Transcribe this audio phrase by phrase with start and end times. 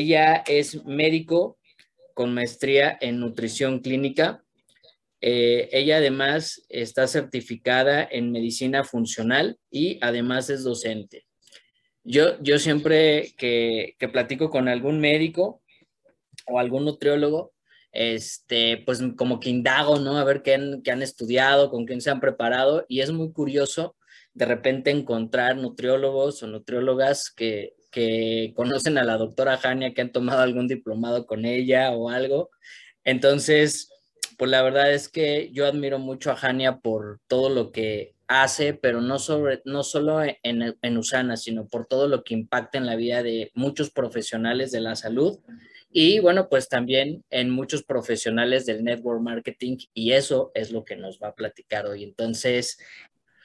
[0.00, 1.58] Ella es médico
[2.14, 4.42] con maestría en nutrición clínica.
[5.20, 11.26] Eh, ella además está certificada en medicina funcional y además es docente.
[12.02, 15.62] Yo, yo siempre que, platico con algún médico
[16.46, 17.52] o algún nutriólogo,
[17.92, 20.16] este, pues como que indago, ¿no?
[20.16, 23.32] A ver qué han, qué han estudiado, con quién se han preparado y es muy
[23.32, 23.96] curioso
[24.32, 30.12] de repente encontrar nutriólogos o nutriólogas que, que conocen a la doctora Jania, que han
[30.12, 32.50] tomado algún diplomado con ella o algo.
[33.04, 33.90] Entonces,
[34.38, 38.74] pues la verdad es que yo admiro mucho a Jania por todo lo que hace,
[38.74, 42.86] pero no, sobre, no solo en, en Usana, sino por todo lo que impacta en
[42.86, 45.38] la vida de muchos profesionales de la salud
[45.92, 50.94] y bueno, pues también en muchos profesionales del network marketing y eso es lo que
[50.94, 52.04] nos va a platicar hoy.
[52.04, 52.78] Entonces,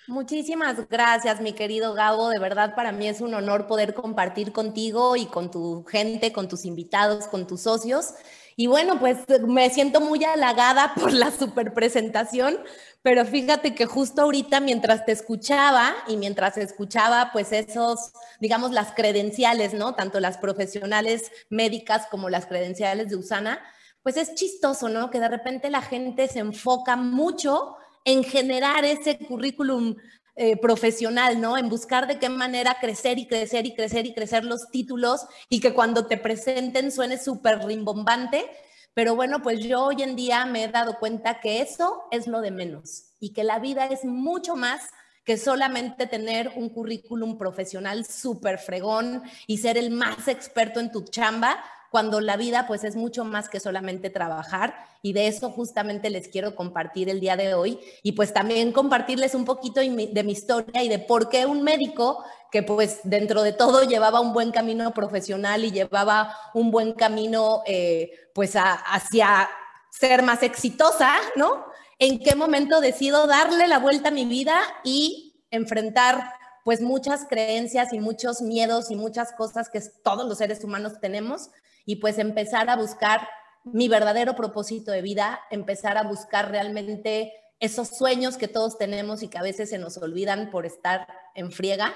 [0.08, 2.30] Muchísimas gracias, mi querido Gabo.
[2.30, 6.48] De verdad, para mí es un honor poder compartir contigo y con tu gente, con
[6.48, 8.14] tus invitados, con tus socios.
[8.56, 9.18] Y bueno, pues
[9.48, 12.60] me siento muy halagada por la super presentación,
[13.02, 18.94] pero fíjate que justo ahorita mientras te escuchaba y mientras escuchaba pues esos, digamos, las
[18.94, 19.96] credenciales, ¿no?
[19.96, 23.60] Tanto las profesionales médicas como las credenciales de Usana,
[24.04, 25.10] pues es chistoso, ¿no?
[25.10, 29.96] Que de repente la gente se enfoca mucho en generar ese currículum
[30.38, 31.58] eh, profesional, ¿no?
[31.58, 35.60] En buscar de qué manera crecer y crecer y crecer y crecer los títulos y
[35.60, 38.46] que cuando te presenten suene súper rimbombante.
[38.94, 42.42] Pero bueno, pues yo hoy en día me he dado cuenta que eso es lo
[42.42, 44.90] de menos y que la vida es mucho más
[45.26, 51.04] que solamente tener un currículum profesional súper fregón y ser el más experto en tu
[51.04, 56.10] chamba, cuando la vida pues es mucho más que solamente trabajar y de eso justamente
[56.10, 60.32] les quiero compartir el día de hoy y pues también compartirles un poquito de mi
[60.32, 62.24] historia y de por qué un médico
[62.56, 67.64] que pues dentro de todo llevaba un buen camino profesional y llevaba un buen camino
[67.66, 69.50] eh, pues hacia
[69.90, 71.66] ser más exitosa, ¿no?
[72.00, 76.32] ¿En qué momento decido darle la vuelta a mi vida y enfrentar
[76.64, 81.50] pues muchas creencias y muchos miedos y muchas cosas que todos los seres humanos tenemos
[81.86, 83.28] y pues empezar a buscar
[83.64, 89.28] mi verdadero propósito de vida, empezar a buscar realmente esos sueños que todos tenemos y
[89.28, 91.94] que a veces se nos olvidan por estar en friega.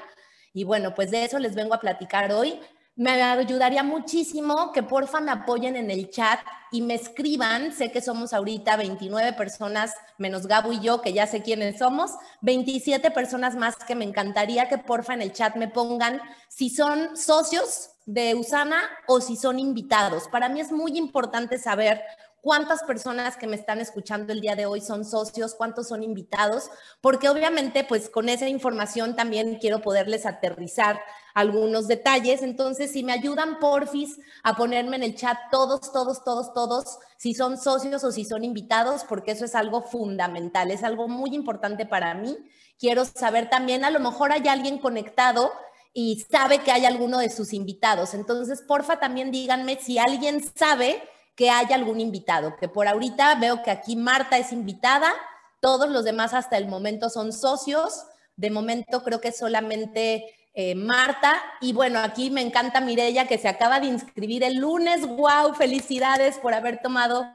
[0.54, 2.60] Y bueno, pues de eso les vengo a platicar hoy.
[2.96, 6.40] Me ayudaría muchísimo que porfa me apoyen en el chat
[6.72, 7.72] y me escriban.
[7.72, 12.12] Sé que somos ahorita 29 personas, menos Gabo y yo, que ya sé quiénes somos.
[12.42, 16.20] 27 personas más que me encantaría que porfa en el chat me pongan
[16.50, 20.28] si son socios de Usana o si son invitados.
[20.30, 22.02] Para mí es muy importante saber
[22.42, 26.72] cuántas personas que me están escuchando el día de hoy son socios, cuántos son invitados,
[27.02, 31.00] porque obviamente pues con esa información también quiero poderles aterrizar
[31.36, 32.42] algunos detalles.
[32.42, 37.36] Entonces, si me ayudan porfis a ponerme en el chat todos, todos, todos, todos, si
[37.36, 41.86] son socios o si son invitados, porque eso es algo fundamental, es algo muy importante
[41.86, 42.36] para mí.
[42.80, 45.52] Quiero saber también, a lo mejor hay alguien conectado
[45.94, 48.14] y sabe que hay alguno de sus invitados.
[48.14, 51.02] Entonces, porfa, también díganme si alguien sabe
[51.36, 55.14] que hay algún invitado, que por ahorita veo que aquí Marta es invitada,
[55.62, 58.04] todos los demás hasta el momento son socios,
[58.36, 63.48] de momento creo que solamente eh, Marta, y bueno, aquí me encanta Mirella que se
[63.48, 67.26] acaba de inscribir el lunes, wow, felicidades por haber tomado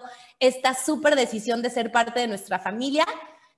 [0.40, 3.06] esta súper decisión de ser parte de nuestra familia.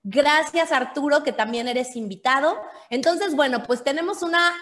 [0.05, 2.57] Gracias Arturo, que también eres invitado.
[2.91, 4.53] Entonces, bueno, pues tenemos una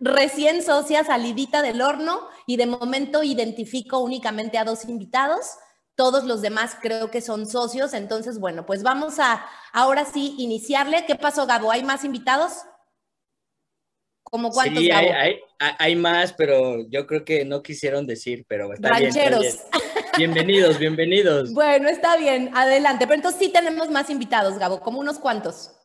[0.00, 5.46] recién socia salidita del horno y de momento identifico únicamente a dos invitados.
[5.94, 7.92] Todos los demás creo que son socios.
[7.92, 11.04] Entonces, bueno, pues vamos a ahora sí iniciarle.
[11.06, 11.72] ¿Qué pasó, Gabo?
[11.72, 12.52] ¿Hay más invitados?
[14.22, 18.90] ¿Cómo cuántos, sí, hay, hay, más, pero yo creo que no quisieron decir, pero está
[18.90, 19.40] Rancheros.
[19.40, 21.50] Bien, Bienvenidos, bienvenidos.
[21.54, 23.06] Bueno, está bien, adelante.
[23.06, 25.77] Pero entonces sí tenemos más invitados, Gabo, como unos cuantos.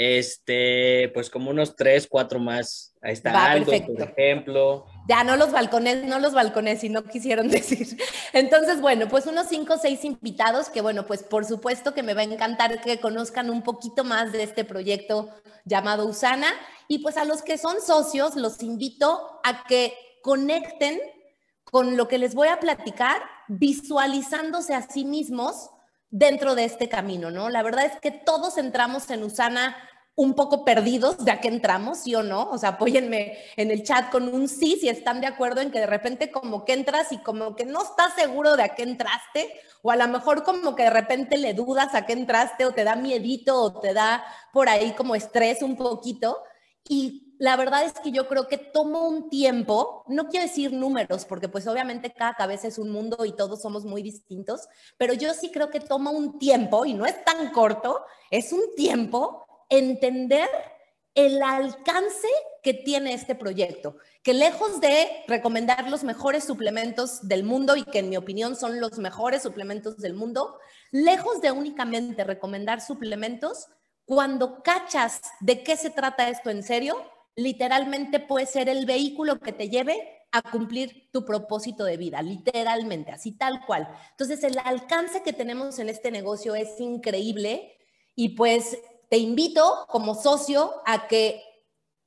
[0.00, 2.94] Este, pues como unos tres, cuatro más.
[3.02, 4.86] Ahí está Aldo, por ejemplo.
[5.08, 7.98] ya no los balcones, no los balcones, si no quisieron decir.
[8.32, 12.14] Entonces, bueno, pues unos cinco o seis invitados que, bueno, pues por supuesto que me
[12.14, 15.30] va a encantar que conozcan un poquito más de este proyecto
[15.64, 16.46] llamado Usana.
[16.86, 21.00] Y pues a los que son socios, los invito a que conecten
[21.64, 25.70] con lo que les voy a platicar, visualizándose a sí mismos
[26.10, 27.50] dentro de este camino, ¿no?
[27.50, 29.76] La verdad es que todos entramos en Usana
[30.18, 32.50] un poco perdidos de a qué entramos, sí o no.
[32.50, 35.78] O sea, apóyenme en el chat con un sí si están de acuerdo en que
[35.78, 39.48] de repente como que entras y como que no estás seguro de a qué entraste,
[39.80, 42.82] o a lo mejor como que de repente le dudas a qué entraste o te
[42.82, 46.42] da miedito o te da por ahí como estrés un poquito.
[46.88, 51.24] Y la verdad es que yo creo que toma un tiempo, no quiero decir números,
[51.24, 55.32] porque pues obviamente cada cabeza es un mundo y todos somos muy distintos, pero yo
[55.34, 60.48] sí creo que toma un tiempo, y no es tan corto, es un tiempo entender
[61.14, 62.28] el alcance
[62.62, 68.00] que tiene este proyecto, que lejos de recomendar los mejores suplementos del mundo y que
[68.00, 70.58] en mi opinión son los mejores suplementos del mundo,
[70.90, 73.68] lejos de únicamente recomendar suplementos,
[74.04, 76.96] cuando cachas de qué se trata esto en serio,
[77.38, 83.12] literalmente puede ser el vehículo que te lleve a cumplir tu propósito de vida, literalmente,
[83.12, 83.88] así tal cual.
[84.10, 87.76] Entonces, el alcance que tenemos en este negocio es increíble
[88.16, 91.44] y pues te invito como socio a que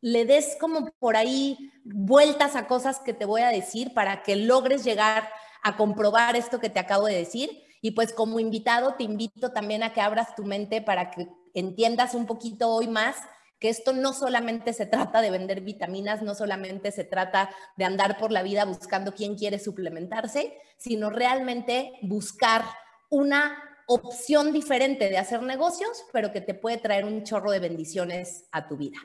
[0.02, 4.36] le des como por ahí vueltas a cosas que te voy a decir para que
[4.36, 5.30] logres llegar
[5.64, 7.64] a comprobar esto que te acabo de decir.
[7.82, 12.16] Y pues como invitado te invito también a que abras tu mente para que entiendas
[12.16, 13.16] un poquito hoy más
[13.62, 18.18] que esto no solamente se trata de vender vitaminas, no solamente se trata de andar
[18.18, 22.66] por la vida buscando quién quiere suplementarse, sino realmente buscar
[23.12, 23.56] una
[23.86, 28.68] opción diferente de hacer negocios, pero que te puede traer un chorro de bendiciones a
[28.68, 28.98] tu vida.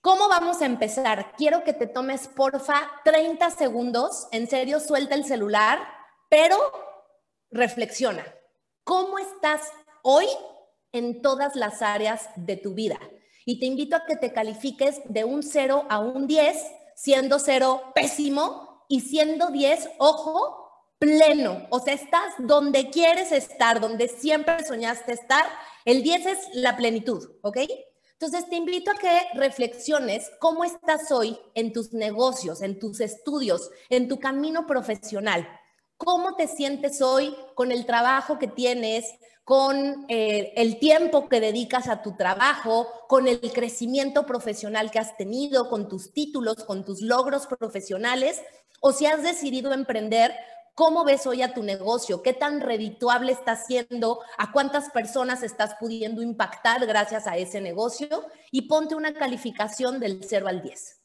[0.00, 1.34] ¿Cómo vamos a empezar?
[1.36, 4.26] Quiero que te tomes, porfa, 30 segundos.
[4.32, 5.78] En serio, suelta el celular,
[6.28, 6.56] pero
[7.52, 8.26] reflexiona.
[8.82, 9.62] ¿Cómo estás
[10.02, 10.26] hoy
[10.90, 12.98] en todas las áreas de tu vida?
[13.44, 16.56] Y te invito a que te califiques de un 0 a un 10,
[16.94, 20.60] siendo 0 pésimo y siendo 10, ojo,
[20.98, 25.46] pleno, o sea, estás donde quieres estar, donde siempre soñaste estar.
[25.86, 27.58] El 10 es la plenitud, ¿ok?
[28.12, 33.70] Entonces te invito a que reflexiones cómo estás hoy en tus negocios, en tus estudios,
[33.88, 35.48] en tu camino profesional.
[35.96, 39.06] ¿Cómo te sientes hoy con el trabajo que tienes,
[39.50, 45.16] con eh, el tiempo que dedicas a tu trabajo, con el crecimiento profesional que has
[45.16, 48.40] tenido, con tus títulos, con tus logros profesionales?
[48.80, 50.32] O si has decidido emprender
[50.76, 52.22] ¿Cómo ves hoy a tu negocio?
[52.22, 54.20] ¿Qué tan redituable está siendo?
[54.38, 58.24] ¿A cuántas personas estás pudiendo impactar gracias a ese negocio?
[58.50, 60.99] Y ponte una calificación del 0 al 10.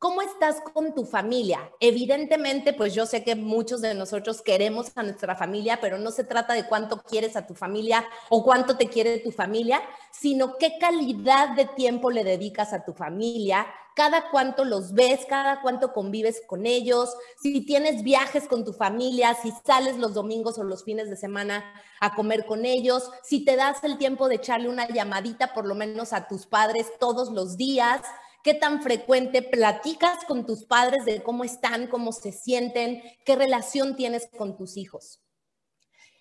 [0.00, 1.72] ¿Cómo estás con tu familia?
[1.80, 6.22] Evidentemente, pues yo sé que muchos de nosotros queremos a nuestra familia, pero no se
[6.22, 10.78] trata de cuánto quieres a tu familia o cuánto te quiere tu familia, sino qué
[10.78, 13.66] calidad de tiempo le dedicas a tu familia,
[13.96, 19.34] cada cuánto los ves, cada cuánto convives con ellos, si tienes viajes con tu familia,
[19.34, 21.64] si sales los domingos o los fines de semana
[21.98, 25.74] a comer con ellos, si te das el tiempo de echarle una llamadita por lo
[25.74, 28.02] menos a tus padres todos los días
[28.48, 33.94] qué tan frecuente platicas con tus padres de cómo están, cómo se sienten, qué relación
[33.94, 35.20] tienes con tus hijos.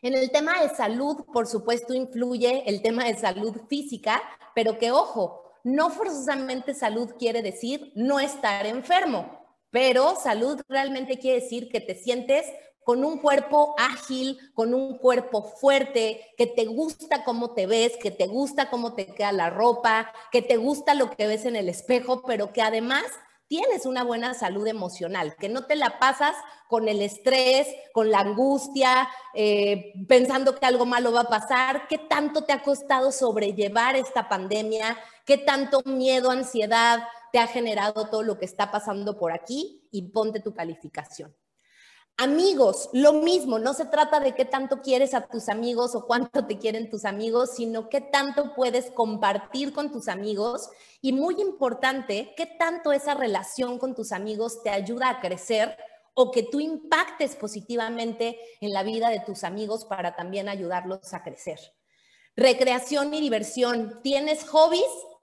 [0.01, 4.21] En el tema de salud, por supuesto, influye el tema de salud física,
[4.53, 9.31] pero que ojo, no forzosamente salud quiere decir no estar enfermo,
[9.69, 12.45] pero salud realmente quiere decir que te sientes
[12.87, 18.11] con un cuerpo ágil, con un cuerpo fuerte, que te gusta cómo te ves, que
[18.11, 21.67] te gusta cómo te queda la ropa, que te gusta lo que ves en el
[21.67, 23.03] espejo, pero que además
[23.49, 26.33] tienes una buena salud emocional, que no te la pasas
[26.69, 31.89] con el estrés, con la angustia, eh, pensando que algo malo va a pasar.
[31.89, 34.97] ¿Qué tanto te ha costado sobrellevar esta pandemia?
[35.25, 39.89] ¿Qué tanto miedo, ansiedad te ha generado todo lo que está pasando por aquí?
[39.91, 41.35] Y ponte tu calificación.
[42.19, 46.47] Amigos, lo mismo, no se trata de qué tanto quieres a tus amigos o cuánto
[46.47, 50.67] te quieren tus amigos, sino qué tanto puedes compartir con tus amigos
[50.99, 55.77] y muy importante, qué tanto esa relación con tus amigos te ayuda a crecer
[56.15, 61.21] o que tú impactes positivamente en la vida de tus amigos para también ayudarlos a
[61.21, 61.59] crecer.
[62.35, 63.99] Recreación y diversión.
[64.01, 64.81] ¿Tienes hobbies?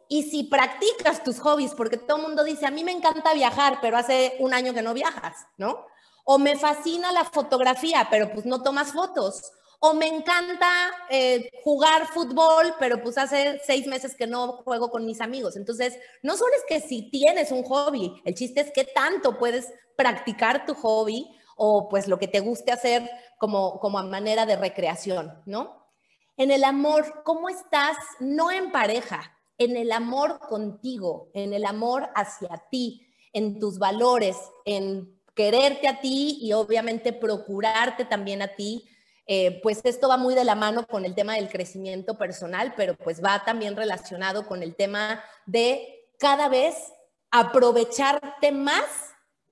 [0.08, 3.96] Y si practicas tus hobbies, porque todo mundo dice, a mí me encanta viajar, pero
[3.96, 5.86] hace un año que no viajas, ¿no?
[6.24, 9.52] O me fascina la fotografía, pero pues no tomas fotos.
[9.86, 10.66] o me encanta
[11.10, 15.56] eh, jugar fútbol, pero pues hace seis meses que no juego con mis amigos.
[15.56, 19.70] Entonces, no solo es que si tienes un hobby, el chiste es qué tanto puedes
[19.94, 24.56] practicar tu hobby o pues lo que te guste hacer como, como a manera de
[24.56, 25.86] recreación, ¿no?
[26.36, 27.96] En el amor, ¿cómo estás?
[28.20, 34.36] No en pareja, en el amor contigo, en el amor hacia ti, en tus valores,
[34.64, 38.88] en quererte a ti y obviamente procurarte también a ti
[39.26, 42.94] eh, pues esto va muy de la mano con el tema del crecimiento personal, pero
[42.94, 46.74] pues va también relacionado con el tema de cada vez
[47.30, 48.84] aprovecharte más,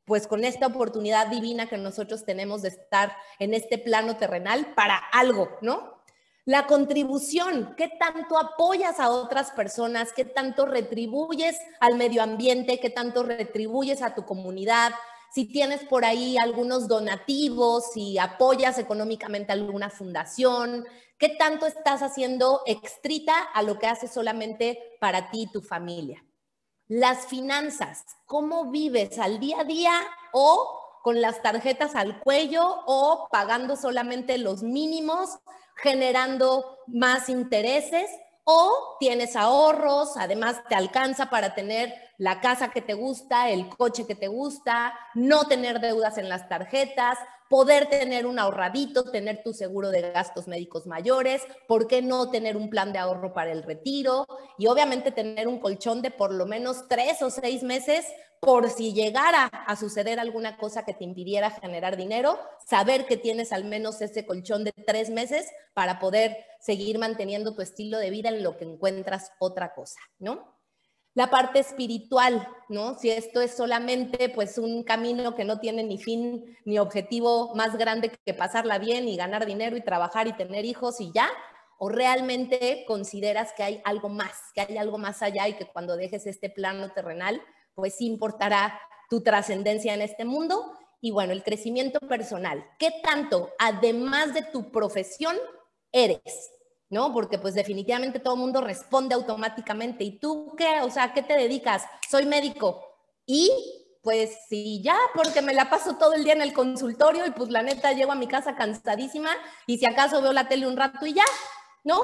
[0.04, 4.96] pues con esta oportunidad divina que nosotros tenemos de estar en este plano terrenal para
[4.96, 6.02] algo, ¿no?
[6.44, 10.12] La contribución, ¿qué tanto apoyas a otras personas?
[10.12, 12.80] ¿Qué tanto retribuyes al medio ambiente?
[12.80, 14.92] ¿Qué tanto retribuyes a tu comunidad?
[15.32, 20.84] Si tienes por ahí algunos donativos, si apoyas económicamente alguna fundación,
[21.18, 26.22] qué tanto estás haciendo extrita a lo que haces solamente para ti y tu familia.
[26.86, 29.92] Las finanzas, ¿cómo vives al día a día
[30.32, 35.38] o con las tarjetas al cuello o pagando solamente los mínimos,
[35.76, 38.10] generando más intereses?
[38.44, 44.06] o tienes ahorros, además te alcanza para tener la casa que te gusta, el coche
[44.06, 49.52] que te gusta, no tener deudas en las tarjetas, poder tener un ahorradito, tener tu
[49.52, 53.64] seguro de gastos médicos mayores, ¿por qué no tener un plan de ahorro para el
[53.64, 54.28] retiro?
[54.56, 58.06] Y obviamente tener un colchón de por lo menos tres o seis meses
[58.38, 63.52] por si llegara a suceder alguna cosa que te impidiera generar dinero, saber que tienes
[63.52, 68.28] al menos ese colchón de tres meses para poder seguir manteniendo tu estilo de vida
[68.28, 70.51] en lo que encuentras otra cosa, ¿no?
[71.14, 72.98] La parte espiritual, ¿no?
[72.98, 77.76] Si esto es solamente pues un camino que no tiene ni fin ni objetivo más
[77.76, 81.28] grande que pasarla bien y ganar dinero y trabajar y tener hijos y ya,
[81.78, 85.96] o realmente consideras que hay algo más, que hay algo más allá y que cuando
[85.96, 87.42] dejes este plano terrenal
[87.74, 90.72] pues importará tu trascendencia en este mundo.
[91.00, 92.64] Y bueno, el crecimiento personal.
[92.78, 95.36] ¿Qué tanto, además de tu profesión,
[95.90, 96.52] eres?
[96.92, 97.10] ¿No?
[97.10, 100.04] Porque pues definitivamente todo el mundo responde automáticamente.
[100.04, 100.82] ¿Y tú qué?
[100.82, 101.84] O sea, ¿qué te dedicas?
[102.08, 102.84] Soy médico.
[103.24, 103.50] Y
[104.02, 107.48] pues sí, ya, porque me la paso todo el día en el consultorio y pues
[107.50, 109.30] la neta llego a mi casa cansadísima
[109.66, 111.24] y si acaso veo la tele un rato y ya,
[111.82, 112.02] ¿no?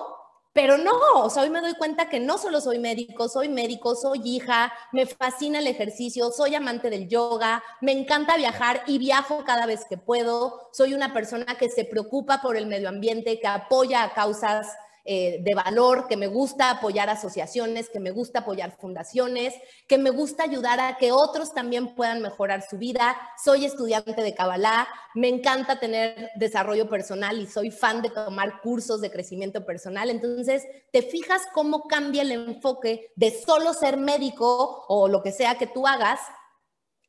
[0.58, 3.94] Pero no, o sea, hoy me doy cuenta que no solo soy médico, soy médico,
[3.94, 9.44] soy hija, me fascina el ejercicio, soy amante del yoga, me encanta viajar y viajo
[9.44, 13.46] cada vez que puedo, soy una persona que se preocupa por el medio ambiente, que
[13.46, 14.66] apoya a causas
[15.04, 19.54] eh, de valor, que me gusta apoyar asociaciones, que me gusta apoyar fundaciones,
[19.86, 23.16] que me gusta ayudar a que otros también puedan mejorar su vida.
[23.42, 29.00] Soy estudiante de Kabbalah, me encanta tener desarrollo personal y soy fan de tomar cursos
[29.00, 30.10] de crecimiento personal.
[30.10, 35.56] Entonces, te fijas cómo cambia el enfoque de solo ser médico o lo que sea
[35.56, 36.20] que tú hagas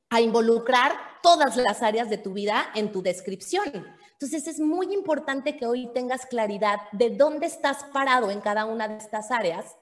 [0.09, 3.98] a involucrar todas las áreas de tu vida en tu descripción.
[4.21, 8.89] Entonces es muy importante que hoy tengas claridad de dónde estás parado en cada una
[8.89, 9.77] de estas áreas,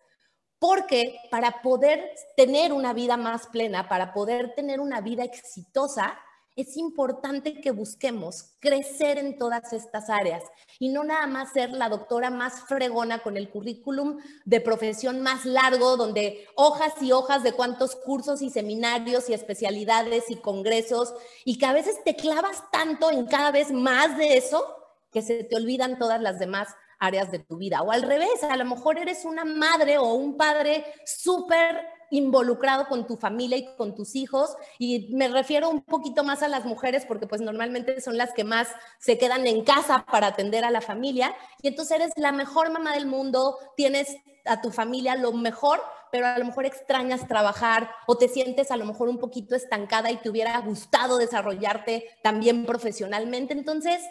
[0.59, 6.19] porque para poder tener una vida más plena, para poder tener una vida exitosa,
[6.57, 10.43] es importante que busquemos crecer en todas estas áreas
[10.79, 15.45] y no nada más ser la doctora más fregona con el currículum de profesión más
[15.45, 21.13] largo, donde hojas y hojas de cuántos cursos y seminarios y especialidades y congresos,
[21.45, 24.65] y que a veces te clavas tanto en cada vez más de eso
[25.11, 27.83] que se te olvidan todas las demás áreas de tu vida.
[27.83, 33.07] O al revés, a lo mejor eres una madre o un padre súper involucrado con
[33.07, 37.05] tu familia y con tus hijos y me refiero un poquito más a las mujeres
[37.05, 40.81] porque pues normalmente son las que más se quedan en casa para atender a la
[40.81, 45.81] familia y entonces eres la mejor mamá del mundo, tienes a tu familia lo mejor,
[46.11, 50.09] pero a lo mejor extrañas trabajar o te sientes a lo mejor un poquito estancada
[50.11, 53.53] y te hubiera gustado desarrollarte también profesionalmente.
[53.53, 54.01] Entonces,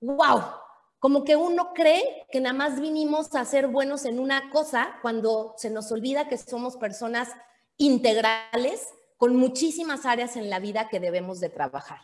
[0.00, 0.42] wow,
[1.00, 5.54] como que uno cree que nada más vinimos a ser buenos en una cosa cuando
[5.56, 7.30] se nos olvida que somos personas
[7.78, 11.98] integrales con muchísimas áreas en la vida que debemos de trabajar.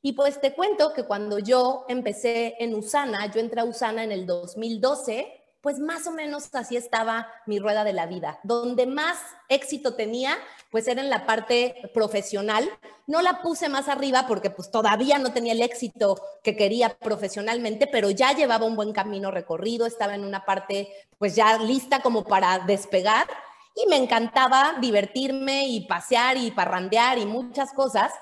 [0.00, 4.12] Y pues te cuento que cuando yo empecé en Usana, yo entré a Usana en
[4.12, 8.38] el 2012, pues más o menos así estaba mi rueda de la vida.
[8.42, 10.36] Donde más éxito tenía,
[10.70, 12.68] pues era en la parte profesional.
[13.06, 17.86] No la puse más arriba porque pues todavía no tenía el éxito que quería profesionalmente,
[17.86, 20.88] pero ya llevaba un buen camino recorrido, estaba en una parte
[21.18, 23.26] pues ya lista como para despegar
[23.74, 28.12] y me encantaba divertirme y pasear y parrandear y muchas cosas.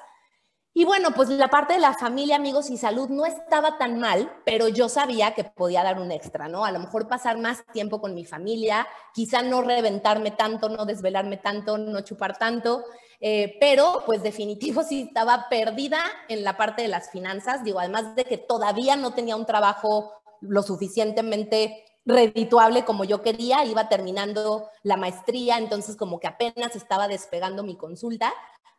[0.78, 4.30] Y bueno, pues la parte de la familia, amigos y salud no estaba tan mal,
[4.44, 6.66] pero yo sabía que podía dar un extra, ¿no?
[6.66, 11.38] A lo mejor pasar más tiempo con mi familia, quizá no reventarme tanto, no desvelarme
[11.38, 12.84] tanto, no chupar tanto,
[13.20, 18.14] eh, pero pues definitivo sí estaba perdida en la parte de las finanzas, digo, además
[18.14, 24.68] de que todavía no tenía un trabajo lo suficientemente redituable como yo quería, iba terminando
[24.82, 28.32] la maestría, entonces como que apenas estaba despegando mi consulta,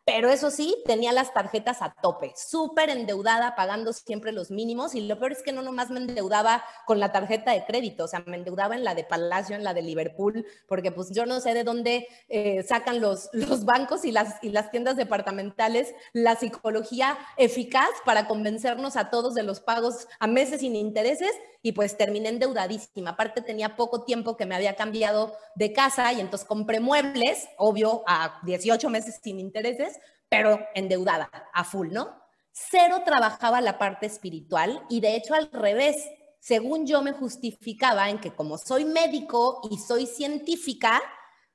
[0.08, 4.94] pero eso sí, tenía las tarjetas a tope, súper endeudada, pagando siempre los mínimos.
[4.94, 8.08] Y lo peor es que no nomás me endeudaba con la tarjeta de crédito, o
[8.08, 11.40] sea, me endeudaba en la de Palacio, en la de Liverpool, porque pues yo no
[11.40, 16.36] sé de dónde eh, sacan los, los bancos y las, y las tiendas departamentales la
[16.36, 21.96] psicología eficaz para convencernos a todos de los pagos a meses sin intereses y pues
[21.96, 23.10] terminé endeudadísima.
[23.10, 28.02] Aparte tenía poco tiempo que me había cambiado de casa y entonces compré muebles, obvio,
[28.06, 29.98] a 18 meses sin intereses,
[30.28, 32.22] pero endeudada, a full, ¿no?
[32.52, 35.96] Cero trabajaba la parte espiritual y de hecho al revés,
[36.40, 41.00] según yo me justificaba en que como soy médico y soy científica,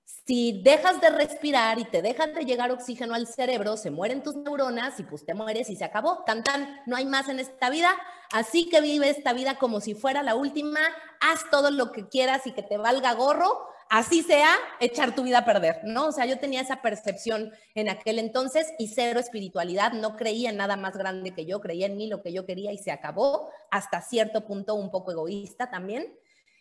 [0.06, 4.36] si dejas de respirar y te dejas de llegar oxígeno al cerebro, se mueren tus
[4.36, 6.24] neuronas y pues te mueres y se acabó.
[6.26, 7.94] Tan tan, no hay más en esta vida.
[8.32, 10.80] Así que vive esta vida como si fuera la última.
[11.20, 13.68] Haz todo lo que quieras y que te valga gorro.
[13.90, 16.08] Así sea, echar tu vida a perder, ¿no?
[16.08, 19.92] O sea, yo tenía esa percepción en aquel entonces y cero espiritualidad.
[19.92, 22.72] No creía en nada más grande que yo, creía en mí lo que yo quería
[22.72, 23.50] y se acabó.
[23.72, 26.18] Hasta cierto punto un poco egoísta también.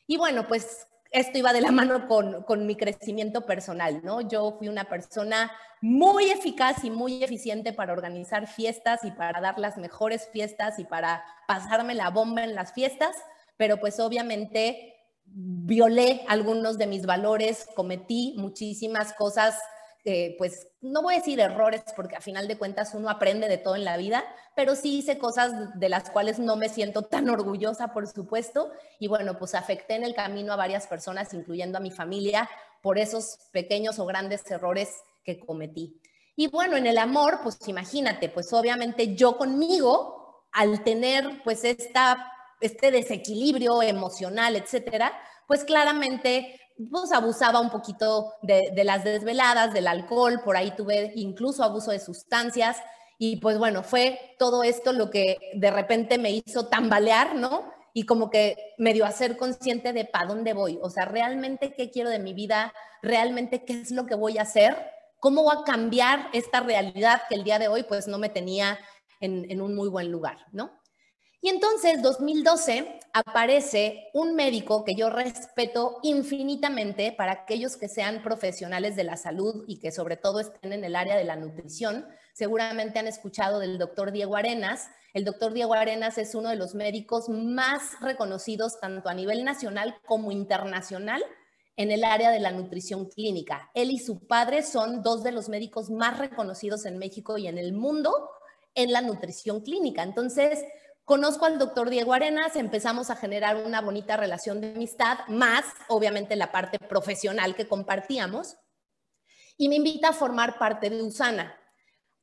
[0.07, 4.23] Y bueno, pues esto iba de la mano con, mi crecimiento personal, ¿no?
[4.23, 5.53] Yo fui una persona
[5.83, 10.85] muy eficaz y muy eficiente para organizar fiestas y para dar las mejores fiestas y
[10.85, 13.15] para pasarme la bomba en las fiestas,
[13.57, 19.59] pero pues obviamente violé algunos de mis valores, cometí muchísimas cosas
[20.05, 23.59] eh, pues no voy a decir errores porque a final de cuentas uno aprende de
[23.59, 24.25] todo en la vida,
[24.57, 29.07] pero sí hice cosas de las cuales no me siento tan orgullosa, por supuesto, y
[29.07, 32.49] bueno, pues afecté en el camino a varias personas, incluyendo a mi familia,
[32.83, 34.91] por esos pequeños o grandes errores
[35.25, 36.01] que cometí.
[36.35, 42.33] Y bueno, en el amor, pues imagínate, pues obviamente yo conmigo, al tener pues esta,
[42.61, 45.13] este desequilibrio emocional, etcétera,
[45.47, 46.59] pues claramente
[46.91, 51.99] pues abusaba un poquito de, las desveladas, del alcohol, por ahí tuve incluso abuso de
[51.99, 52.79] sustancias
[53.19, 57.71] y pues bueno, fue todo esto lo que de repente me hizo tambalear, ¿no?
[57.95, 61.75] Y como que me dio a ser consciente de para dónde voy, o sea, realmente
[61.75, 64.77] qué quiero de mi vida, realmente qué es lo que voy a hacer,
[65.21, 68.79] cómo voy a cambiar esta realidad que el día de hoy pues no me tenía
[69.21, 70.82] en, en un muy buen lugar, ¿no?
[71.45, 78.95] Y entonces, 2012, aparece un médico que yo respeto infinitamente para aquellos que sean profesionales
[78.95, 82.07] de la salud y que sobre todo estén en el área de la nutrición.
[82.33, 84.89] Seguramente han escuchado del doctor Diego Arenas.
[85.15, 89.97] El doctor Diego Arenas es uno de los médicos más reconocidos tanto a nivel nacional
[90.07, 91.25] como internacional
[91.77, 93.69] en el área de la nutrición clínica.
[93.75, 97.59] Él y su padre son dos de los médicos más reconocidos en México y en
[97.59, 98.31] el mundo
[98.75, 100.03] en la nutrición clínica.
[100.03, 100.65] Entonces,
[101.05, 106.37] Conozco al doctor Diego Arenas, empezamos a generar una bonita relación de amistad, más obviamente
[106.37, 108.57] la parte profesional que compartíamos,
[109.57, 111.59] y me invita a formar parte de Usana.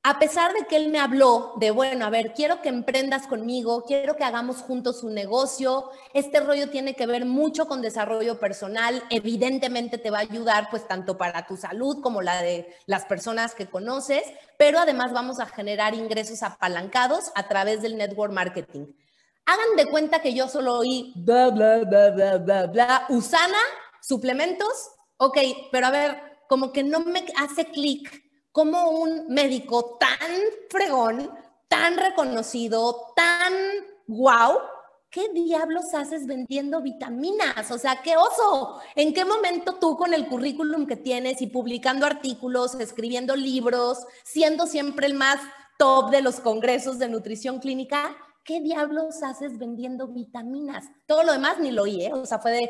[0.02, 3.84] A pesar de que él me habló de, bueno, a ver, quiero que emprendas conmigo,
[3.84, 9.04] quiero que hagamos juntos un negocio, este rollo tiene que ver mucho con desarrollo personal,
[9.10, 13.54] evidentemente te va a ayudar pues tanto para tu salud como la de las personas
[13.54, 14.24] que conoces,
[14.58, 18.86] pero además vamos a generar ingresos apalancados a través del network marketing.
[19.46, 23.60] Hagan de cuenta que yo solo oí bla, bla, bla, bla, bla, bla, Usana,
[24.02, 25.38] suplementos, ok,
[25.74, 30.32] pero a ver, como que no me hace clic como un médico tan
[30.70, 31.32] fregón,
[31.68, 33.54] tan reconocido, tan
[34.08, 34.60] guau,
[35.10, 37.72] ¿qué diablos haces vendiendo vitaminas?
[37.72, 38.80] O sea, qué oso.
[38.96, 44.68] ¿En qué momento tú con el currículum que tienes y publicando artículos, escribiendo libros, siendo
[44.68, 45.40] siempre el más
[45.78, 50.86] top de los congresos de nutrición clínica, ¿qué diablos haces vendiendo vitaminas?
[51.06, 52.14] Todo lo demás ni lo oí, ¿eh?
[52.14, 52.70] o sea, fue de.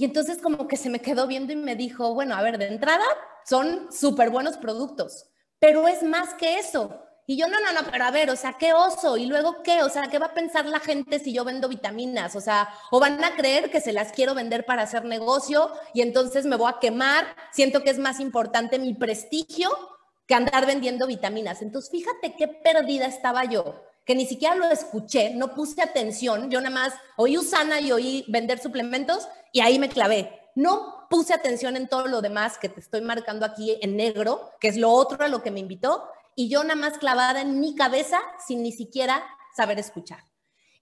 [0.00, 2.68] Y entonces como que se me quedó viendo y me dijo, bueno, a ver, de
[2.68, 3.04] entrada,
[3.44, 5.26] son súper buenos productos,
[5.58, 7.02] pero es más que eso.
[7.26, 9.90] Y yo, no, no, no, pero ver, o sea, qué oso, y luego qué, o
[9.90, 12.34] sea, ¿qué va a pensar la gente si yo vendo vitaminas?
[12.34, 16.00] O sea, o van a creer que se las quiero vender para hacer negocio y
[16.00, 19.68] entonces me voy a quemar, siento que es más importante mi prestigio
[20.26, 21.60] que andar vendiendo vitaminas.
[21.60, 26.58] Entonces, fíjate qué perdida estaba yo, que ni siquiera lo escuché, no puse atención, yo
[26.62, 30.50] nada más oí Usana y oí vender suplementos y ahí me clavé.
[30.54, 34.68] No puse atención en todo lo demás que te estoy marcando aquí en negro, que
[34.68, 37.74] es lo otro a lo que me invitó, y yo nada más clavada en mi
[37.74, 39.24] cabeza sin ni siquiera
[39.56, 40.20] saber escuchar.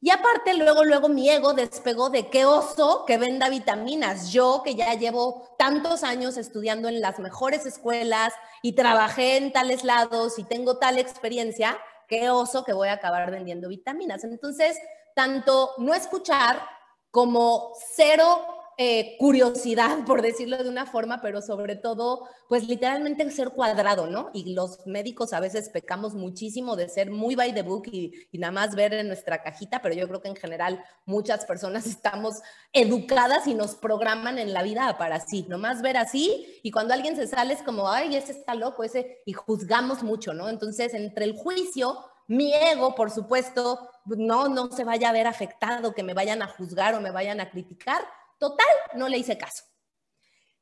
[0.00, 4.31] Y aparte, luego, luego mi ego despegó de qué oso que venda vitaminas.
[4.31, 9.83] Yo, que ya llevo tantos años estudiando en las mejores escuelas y trabajé en tales
[9.83, 11.76] lados y tengo tal experiencia,
[12.07, 14.22] qué oso que voy a acabar vendiendo vitaminas.
[14.22, 14.78] Entonces,
[15.16, 16.62] tanto no escuchar
[17.11, 23.51] como cero eh, curiosidad, por decirlo de una forma, pero sobre todo, pues literalmente ser
[23.51, 24.31] cuadrado, ¿no?
[24.33, 28.38] Y los médicos a veces pecamos muchísimo de ser muy by the book y, y
[28.38, 32.41] nada más ver en nuestra cajita, pero yo creo que en general muchas personas estamos
[32.73, 37.17] educadas y nos programan en la vida para así, nomás ver así y cuando alguien
[37.17, 40.49] se sale es como, ay, ese está loco, ese, y juzgamos mucho, ¿no?
[40.49, 45.95] Entonces, entre el juicio mi ego, por supuesto, no, no se vaya a ver afectado,
[45.95, 48.03] que me vayan a juzgar o me vayan a criticar,
[48.38, 49.64] Total, no le hice caso.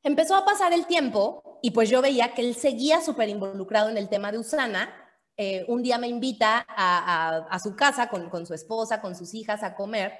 [0.03, 3.97] Empezó a pasar el tiempo y pues yo veía que él seguía súper involucrado en
[3.97, 4.93] el tema de Usana.
[5.35, 9.63] Eh, un día me invita a, su casa con, con, su esposa, con sus hijas
[9.63, 10.13] a comer.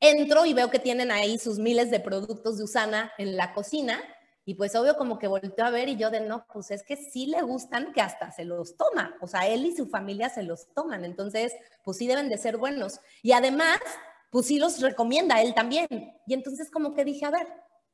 [0.00, 4.00] Entro y veo que tienen ahí sus miles de productos de Usana en la cocina
[4.48, 6.96] y pues obvio como que volteó a ver y yo de no, pues es que
[6.96, 9.14] sí le gustan que hasta se los toma.
[9.20, 11.04] O sea, él y su familia se los toman.
[11.04, 11.52] Entonces,
[11.84, 12.98] pues sí deben de ser buenos.
[13.22, 13.78] Y además
[14.30, 15.88] pues sí los recomienda él también.
[16.26, 17.46] Y entonces como que dije, a ver,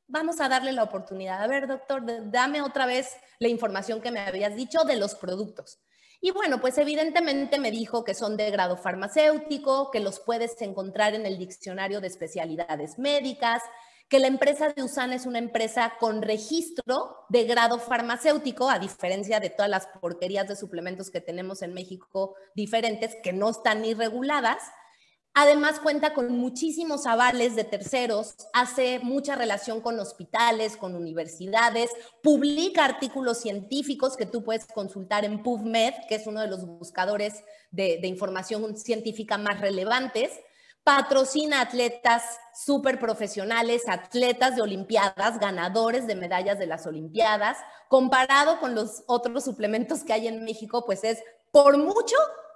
[0.06, 1.42] vamos a darle la oportunidad.
[1.42, 5.80] A ver, doctor, dame otra vez la información que me habías dicho de los productos.
[6.20, 11.14] Y bueno, pues evidentemente me dijo que son de grado farmacéutico, que los puedes encontrar
[11.14, 13.62] en el diccionario de especialidades médicas,
[14.08, 19.40] que la empresa de Usana es una empresa con registro de grado farmacéutico, a diferencia
[19.40, 23.92] de todas las porquerías de suplementos que tenemos en México diferentes que no están ni
[23.92, 24.62] reguladas.
[25.36, 31.90] Además cuenta con muchísimos avales de terceros, hace mucha relación con hospitales, con universidades,
[32.22, 37.42] publica artículos científicos que tú puedes consultar en PubMed, que es uno de los buscadores
[37.72, 40.30] de, información científica más relevantes,
[40.84, 42.22] patrocina atletas
[42.54, 49.42] súper profesionales, atletas de Olimpiadas, ganadores de medallas de las Olimpiadas, comparado con los otros
[49.42, 51.18] suplementos que hay en México, pues es
[51.50, 52.14] por mucho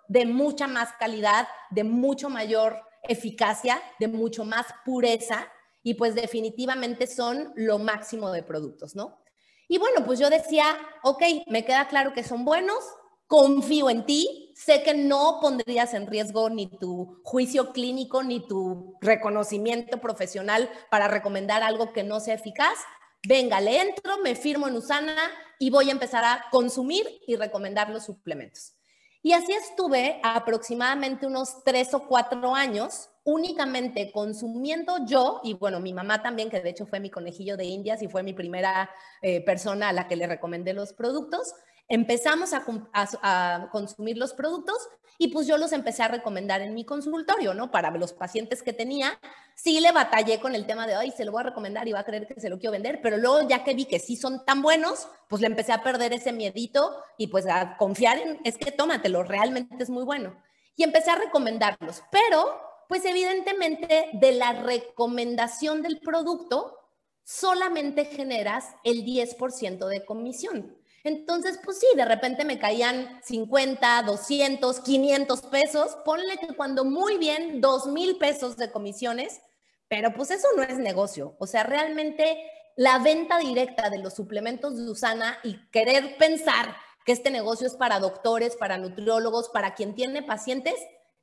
[0.08, 5.46] de mucha más calidad, de mucho mayor eficacia, de mucho más pureza
[5.82, 9.22] y pues definitivamente son lo máximo de productos, ¿no?
[9.68, 10.64] Y bueno, pues yo decía,
[11.02, 12.82] ok, me queda claro que son buenos,
[13.26, 18.96] confío en ti, sé que no pondrías en riesgo ni tu juicio clínico ni tu
[19.02, 22.78] reconocimiento profesional para recomendar algo que no sea eficaz.
[23.26, 25.16] Venga, le entro, me firmo en Usana
[25.58, 28.77] y voy a empezar a consumir y recomendar los suplementos.
[29.22, 35.92] Y así estuve aproximadamente unos tres o cuatro años únicamente consumiendo yo, y bueno, mi
[35.92, 38.88] mamá también, que de hecho fue mi conejillo de indias y fue mi primera
[39.20, 41.52] eh, persona a la que le recomendé los productos,
[41.88, 44.76] empezamos a, consumir los productos
[45.16, 47.70] y pues yo los empecé a recomendar en mi consultorio, ¿no?
[47.70, 49.18] Para los pacientes que tenía,
[49.56, 52.00] sí le batallé con el tema de, ay, se lo voy a recomendar y va
[52.00, 54.44] a creer que se lo quiero vender, pero luego ya que vi que sí son
[54.44, 58.58] tan buenos, pues le empecé a perder ese miedito y pues a confiar en, es
[58.58, 60.36] que tómatelo, realmente es muy bueno.
[60.76, 66.78] Y empecé a recomendarlos, pero pues evidentemente de la recomendación del producto
[67.24, 70.77] solamente generas el 10% de comisión.
[71.04, 75.96] Entonces, pues sí, de repente me caían 50, 200, 500 pesos.
[76.04, 79.40] Ponle que cuando muy bien, 2 mil pesos de comisiones,
[79.88, 81.36] pero pues eso no es negocio.
[81.38, 82.38] O sea, realmente
[82.76, 87.74] la venta directa de los suplementos de Usana y querer pensar que este negocio es
[87.74, 90.74] para doctores, para nutriólogos, para quien tiene pacientes,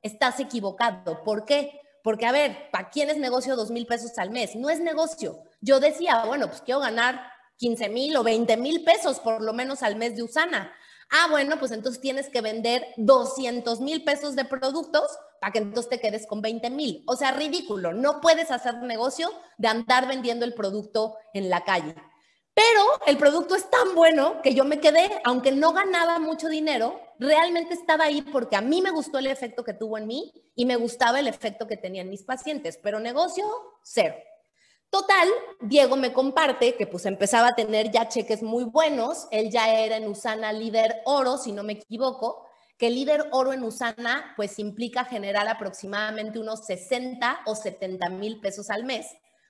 [0.01, 1.23] estás equivocado.
[1.23, 1.79] ¿Por qué?
[2.03, 4.55] Porque, a ver, ¿para quién es negocio 2 mil pesos al mes?
[4.55, 5.43] No es negocio.
[5.61, 9.83] Yo decía, bueno, pues quiero ganar 15 mil o 20 mil pesos por lo menos
[9.83, 10.73] al mes de Usana.
[11.11, 15.03] Ah, bueno, pues entonces tienes que vender 200 mil pesos de productos
[15.39, 17.03] para que entonces te quedes con 20 mil.
[17.07, 17.93] O sea, ridículo.
[17.93, 21.95] No puedes hacer negocio de andar vendiendo el producto en la calle.
[22.55, 27.01] Pero el producto es tan bueno que yo me quedé, aunque no ganaba mucho dinero,
[27.19, 30.65] realmente estaba ahí porque a mí me gustó el efecto que tuvo en mí y
[30.65, 33.45] me gustaba el efecto que tenían mis pacientes, pero negocio,
[33.83, 34.15] cero.
[34.89, 35.27] Total,
[35.61, 39.97] Diego me comparte que pues empezaba a tener ya cheques muy buenos, él ya era
[39.97, 42.45] en Usana líder oro, si no me equivoco,
[42.77, 48.69] que líder oro en Usana pues implica generar aproximadamente unos 60 o 70 mil pesos
[48.69, 49.07] al mes,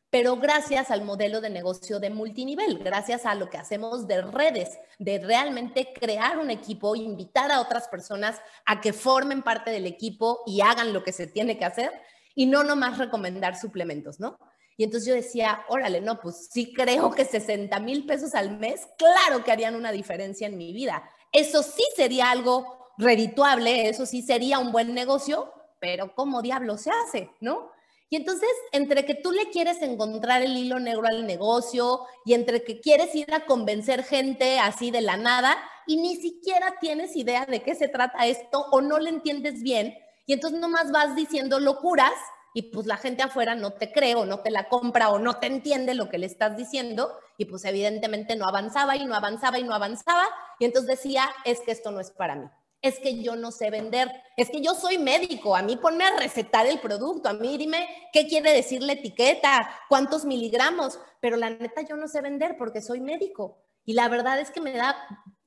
[0.09, 4.77] pero gracias al modelo de negocio de multinivel, gracias a lo que hacemos de redes,
[4.97, 10.41] de realmente crear un equipo, invitar a otras personas a que formen parte del equipo
[10.45, 11.91] y hagan lo que se tiene que hacer
[12.33, 14.39] y no nomás recomendar suplementos, ¿no?
[14.77, 18.87] Y entonces yo decía, órale, no, pues sí creo que 60 mil pesos al mes,
[18.97, 21.09] claro que harían una diferencia en mi vida.
[21.31, 26.91] Eso sí sería algo redituable, eso sí sería un buen negocio, pero ¿cómo diablo se
[26.91, 27.71] hace, no?
[28.09, 32.63] Y entonces, entre que tú le quieres encontrar el hilo negro al negocio y entre
[32.63, 35.57] que quieres ir a convencer gente así de la nada
[35.87, 39.97] y ni siquiera tienes idea de qué se trata esto o no le entiendes bien,
[40.25, 42.13] y entonces nomás vas diciendo locuras
[42.55, 45.39] y pues la gente afuera no te cree o no te la compra o no
[45.39, 49.59] te entiende lo que le estás diciendo y pues evidentemente no avanzaba y no avanzaba
[49.59, 50.23] y no avanzaba
[50.57, 52.47] y entonces decía, es que esto no es para mí.
[52.81, 56.15] Es que yo no sé vender, es que yo soy médico, a mí ponme a
[56.17, 61.49] recetar el producto, a mí dime qué quiere decir la etiqueta, cuántos miligramos, pero la
[61.49, 63.65] neta yo no sé vender porque soy médico.
[63.83, 64.95] Y la verdad es que me da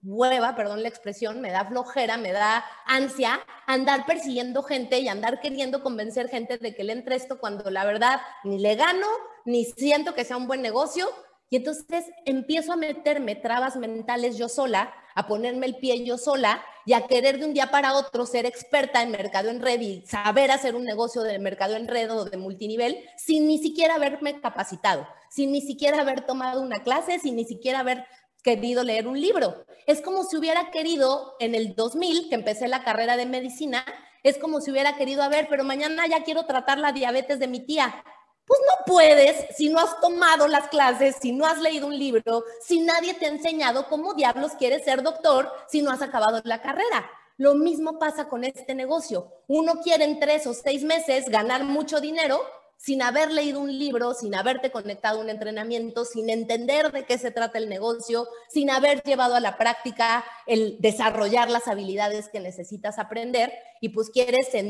[0.02, 5.40] hueva, perdón la expresión, me da flojera, me da ansia andar persiguiendo gente y andar
[5.40, 9.06] queriendo convencer gente de que le entre esto cuando la verdad ni le gano,
[9.44, 11.08] ni siento que sea un buen negocio.
[11.50, 16.62] Y entonces empiezo a meterme trabas mentales yo sola a ponerme el pie yo sola
[16.86, 20.06] y a querer de un día para otro ser experta en mercado en red y
[20.06, 24.40] saber hacer un negocio de mercado en red o de multinivel sin ni siquiera haberme
[24.40, 28.06] capacitado, sin ni siquiera haber tomado una clase, sin ni siquiera haber
[28.42, 29.64] querido leer un libro.
[29.86, 33.84] Es como si hubiera querido en el 2000, que empecé la carrera de medicina,
[34.22, 37.48] es como si hubiera querido, a ver, pero mañana ya quiero tratar la diabetes de
[37.48, 38.04] mi tía.
[38.44, 42.44] Pues no puedes si no has tomado las clases, si no has leído un libro,
[42.62, 46.62] si nadie te ha enseñado cómo diablos quieres ser doctor si no has acabado la
[46.62, 47.10] carrera.
[47.36, 49.30] Lo mismo pasa con este negocio.
[49.46, 52.40] Uno quiere en tres o seis meses ganar mucho dinero
[52.78, 57.18] sin haber leído un libro, sin haberte conectado a un entrenamiento, sin entender de qué
[57.18, 62.38] se trata el negocio, sin haber llevado a la práctica el desarrollar las habilidades que
[62.40, 64.68] necesitas aprender y pues quieres en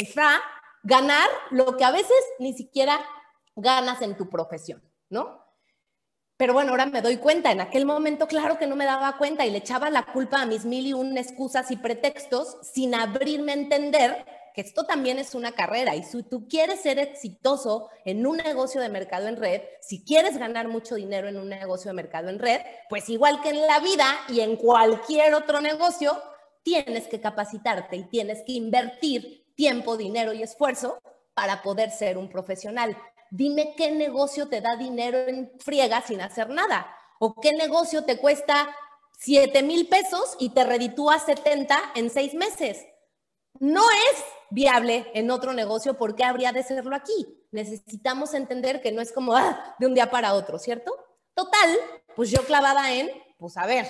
[0.82, 2.98] ganar lo que a veces ni siquiera
[3.54, 5.44] ganas en tu profesión, ¿no?
[6.38, 9.44] Pero bueno, ahora me doy cuenta, en aquel momento claro que no me daba cuenta
[9.44, 13.52] y le echaba la culpa a mis mil y un excusas y pretextos sin abrirme
[13.52, 14.24] a entender
[14.60, 18.88] esto también es una carrera y si tú quieres ser exitoso en un negocio de
[18.88, 22.60] mercado en red, si quieres ganar mucho dinero en un negocio de mercado en red,
[22.88, 26.20] pues igual que en la vida y en cualquier otro negocio,
[26.62, 30.98] tienes que capacitarte y tienes que invertir tiempo, dinero y esfuerzo
[31.34, 32.96] para poder ser un profesional
[33.30, 36.94] dime qué negocio te da dinero en friega sin hacer nada.
[37.18, 38.74] O qué negocio te cuesta
[39.18, 42.86] 7 mil pesos y te reditúa 70 en seis meses.
[43.58, 47.46] No es viable en otro negocio, ¿por qué habría de serlo aquí?
[47.50, 50.94] Necesitamos entender que no es como ah, de un día para otro, ¿cierto?
[51.34, 51.76] Total,
[52.16, 53.86] pues yo clavada en, pues a ver,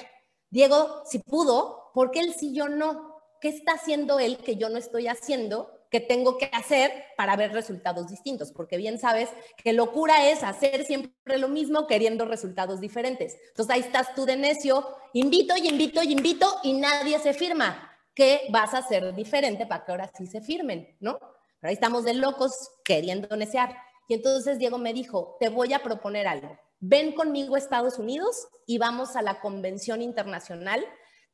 [0.51, 3.23] Diego, si pudo, ¿por qué él sí yo no?
[3.41, 5.79] ¿Qué está haciendo él que yo no estoy haciendo?
[5.91, 9.31] que tengo que hacer para ver resultados distintos, porque bien sabes
[9.63, 13.37] que locura es hacer siempre lo mismo queriendo resultados diferentes.
[13.49, 17.88] Entonces ahí estás tú de necio, invito y invito y invito y nadie se firma.
[18.19, 20.97] ¿Qué vas a hacer diferente para que ahora sí se firmen?
[20.99, 21.21] ¿No?
[21.61, 22.53] Pero ahí estamos de locos
[22.85, 23.77] queriendo necear.
[24.09, 26.59] Y entonces Diego me dijo, te voy a proponer algo.
[26.81, 30.85] Ven conmigo a Estados Unidos y vamos a la convención internacional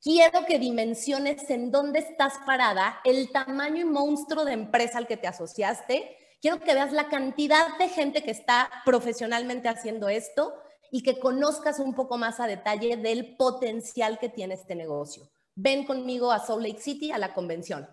[0.03, 5.17] quiero que dimensiones en dónde estás parada, el tamaño y monstruo de empresa al que
[5.17, 6.19] te asociaste.
[6.43, 10.55] Quiero que veas la cantidad de gente que está profesionalmente haciendo esto
[10.91, 15.31] y que conozcas un poco más a detalle del potencial que tiene este negocio.
[15.55, 17.89] Ven conmigo a Salt Lake City a la convención.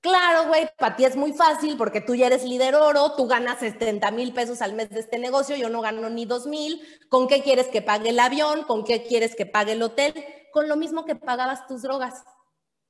[0.00, 3.58] Claro, güey, para ti es muy fácil porque tú ya eres líder oro, tú ganas
[3.58, 6.80] 70 mil pesos al mes de este negocio, yo no gano ni 2 mil.
[7.08, 8.62] ¿Con qué quieres que pague el avión?
[8.64, 10.14] ¿Con qué quieres que pague el hotel?
[10.56, 12.24] con lo mismo que pagabas tus drogas,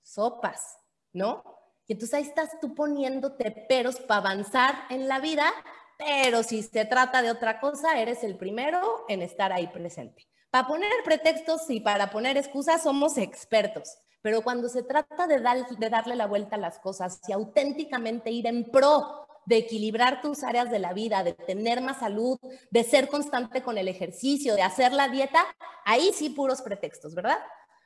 [0.01, 0.79] sopas,
[1.13, 1.43] ¿no?
[1.89, 5.53] Y entonces ahí estás tú poniéndote peros para avanzar en la vida,
[5.99, 10.29] pero si se trata de otra cosa, eres el primero en estar ahí presente.
[10.51, 15.39] Para poner pretextos y para poner excusas somos expertos, pero cuando se trata de,
[15.79, 20.43] de darle la vuelta a las cosas y auténticamente ir en pro de equilibrar tus
[20.43, 22.39] áreas de la vida, de tener más salud,
[22.71, 25.41] de ser constante con el ejercicio, de hacer la dieta,
[25.85, 27.39] ahí sí puros pretextos, ¿verdad?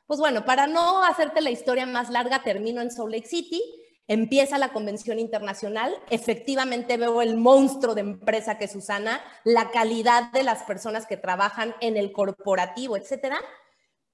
[0.07, 3.63] Pues bueno, para no hacerte la historia más larga, termino en Salt Lake City,
[4.09, 10.33] empieza la convención internacional, efectivamente veo el monstruo de empresa que es Susana, la calidad
[10.33, 13.39] de las personas que trabajan en el corporativo, etcétera,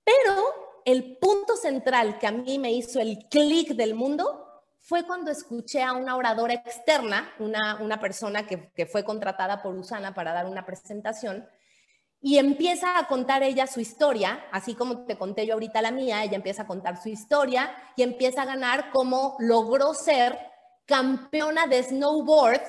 [0.04, 4.46] pero el punto central que a mí me hizo el clic del mundo
[4.78, 10.14] fue cuando escuché a una oradora externa, una, persona que, que, fue contratada por Usana
[10.14, 11.48] para dar una presentación,
[12.26, 16.24] y empieza a contar ella su historia, así como te conté yo ahorita la mía,
[16.24, 20.36] ella empieza a contar su historia y empieza a ganar cómo logró ser
[20.86, 22.62] campeona de snowboard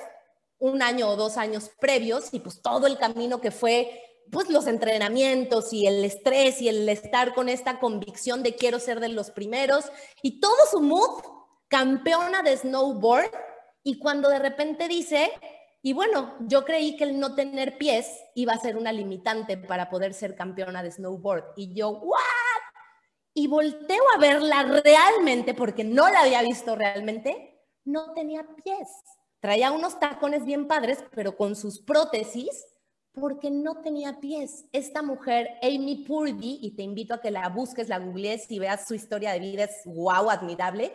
[0.60, 4.68] un año o dos años previos y pues todo el camino que fue pues los
[4.68, 9.32] entrenamientos y el estrés y el estar con esta convicción de quiero ser de los
[9.32, 9.86] primeros
[10.22, 11.20] y todo su mood
[11.66, 13.32] campeona de snowboard.
[13.82, 15.32] Y cuando de repente dice,
[15.80, 19.88] y bueno, yo creí que el no tener pies iba a ser una limitante para
[19.88, 21.52] poder ser campeona de snowboard.
[21.56, 22.16] Y yo, ¿what?
[23.32, 28.88] Y volteo a verla realmente, porque no la había visto realmente, no tenía pies.
[29.40, 32.66] Traía unos tacones bien padres, pero con sus prótesis,
[33.12, 34.64] porque no tenía pies.
[34.72, 38.88] Esta mujer, Amy Purdy, y te invito a que la busques, la googlees y veas
[38.88, 40.92] su historia de vida, es wow, admirable.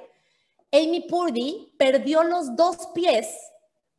[0.74, 3.34] Amy Purdy perdió los dos pies,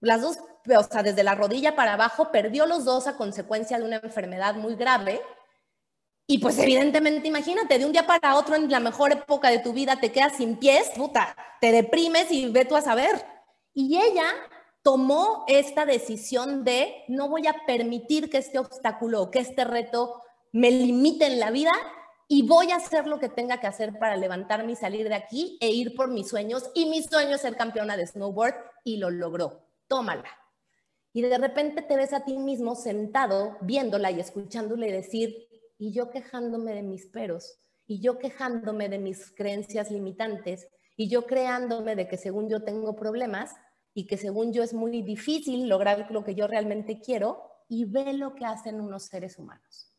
[0.01, 3.85] las dos o sea, desde la rodilla para abajo, perdió los dos a consecuencia de
[3.85, 5.21] una enfermedad muy grave.
[6.27, 9.75] Y pues evidentemente, imagínate, de un día para otro, en la mejor época de tu
[9.75, 13.27] vida, te quedas sin pies, puta, te deprimes y ve tú a saber.
[13.75, 14.25] Y ella
[14.83, 20.23] tomó esta decisión de no voy a permitir que este obstáculo o que este reto
[20.53, 21.73] me limite en la vida
[22.27, 25.59] y voy a hacer lo que tenga que hacer para levantarme y salir de aquí
[25.61, 26.71] e ir por mis sueños.
[26.75, 29.69] Y mi sueño es ser campeona de snowboard y lo logró.
[29.89, 30.44] Tómala
[31.15, 35.49] y de repente te ves a ti mismo sentado viéndola y escuchándola y decir,
[35.79, 41.25] y yo quejándome de mis peros, y yo quejándome de mis creencias limitantes, y yo
[41.25, 43.55] creándome de que según yo tengo problemas
[43.95, 48.13] y que según yo es muy difícil lograr lo que yo realmente quiero, y ve
[48.13, 49.93] lo que hacen unos seres humanos.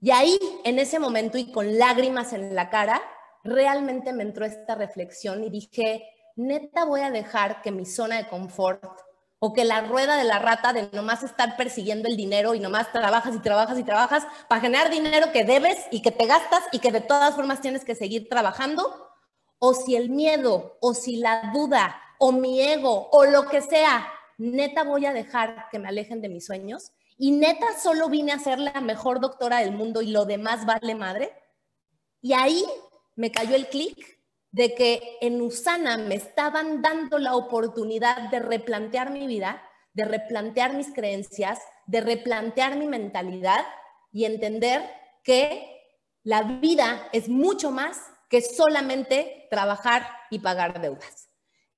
[0.00, 3.00] Y ahí, en ese momento y con lágrimas en la cara,
[3.44, 8.28] realmente me entró esta reflexión y dije, neta voy a dejar que mi zona de
[8.28, 8.82] confort
[9.46, 12.90] o que la rueda de la rata de nomás estar persiguiendo el dinero y nomás
[12.92, 16.78] trabajas y trabajas y trabajas para generar dinero que debes y que te gastas y
[16.78, 19.06] que de todas formas tienes que seguir trabajando,
[19.58, 24.08] o si el miedo, o si la duda, o mi ego, o lo que sea,
[24.38, 28.38] neta voy a dejar que me alejen de mis sueños y neta solo vine a
[28.38, 31.34] ser la mejor doctora del mundo y lo demás vale madre.
[32.22, 32.64] Y ahí
[33.14, 34.13] me cayó el clic
[34.54, 39.60] de que en Usana me estaban dando la oportunidad de replantear mi vida,
[39.94, 43.66] de replantear mis creencias, de replantear mi mentalidad
[44.12, 44.88] y entender
[45.24, 45.82] que
[46.22, 51.30] la vida es mucho más que solamente trabajar y pagar deudas.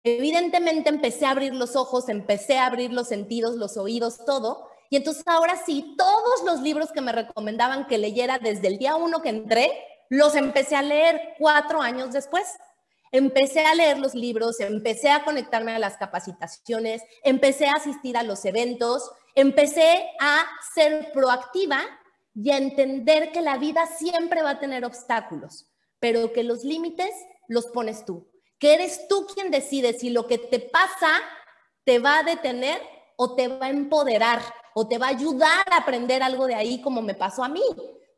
[0.05, 4.69] Evidentemente empecé a abrir los ojos, empecé a abrir los sentidos, los oídos, todo.
[4.91, 8.97] Y entonces ahora sí, todos los libros que me recomendaban que leyera desde el día
[8.97, 9.73] uno que entré,
[10.11, 12.45] los empecé a leer cuatro años después.
[13.17, 18.23] Empecé a leer los libros, empecé a conectarme a las capacitaciones, empecé a asistir a
[18.23, 21.81] los eventos, empecé a ser proactiva
[22.35, 25.67] y a entender que la vida siempre va a tener obstáculos,
[25.99, 27.11] pero que los límites
[27.49, 31.09] los pones tú, que eres tú quien decide si lo que te pasa
[31.85, 32.83] te va a detener
[33.17, 34.43] o te va a empoderar
[34.75, 37.63] o te va a ayudar a aprender algo de ahí como me pasó a mí.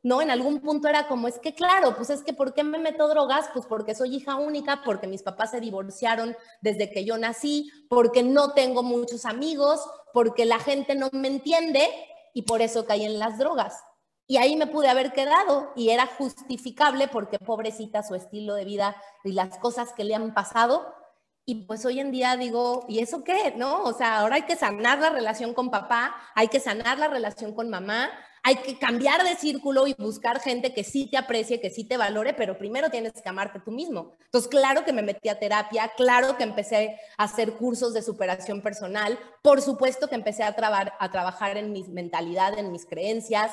[0.03, 0.23] ¿No?
[0.23, 3.09] En algún punto era como, es que claro, pues es que ¿por qué me meto
[3.09, 3.49] drogas?
[3.53, 8.23] Pues porque soy hija única, porque mis papás se divorciaron desde que yo nací, porque
[8.23, 9.81] no tengo muchos amigos,
[10.13, 11.89] porque la gente no me entiende
[12.35, 13.83] y por eso caí en las drogas.
[14.31, 18.95] Y ahí me pude haber quedado y era justificable porque pobrecita su estilo de vida
[19.25, 20.95] y las cosas que le han pasado.
[21.47, 23.55] Y pues hoy en día digo, ¿y eso qué?
[23.57, 23.83] ¿No?
[23.85, 27.55] O sea, ahora hay que sanar la relación con papá, hay que sanar la relación
[27.55, 28.11] con mamá,
[28.49, 31.99] hay que cambiar de círculo y buscar gente que sí te aprecie, que sí te
[31.99, 34.13] valore, pero primero tienes que amarte tú mismo.
[34.25, 38.63] Entonces, claro que me metí a terapia, claro que empecé a hacer cursos de superación
[38.63, 40.57] personal, por supuesto que empecé a,
[40.99, 43.53] a trabajar en mi mentalidad, en mis creencias,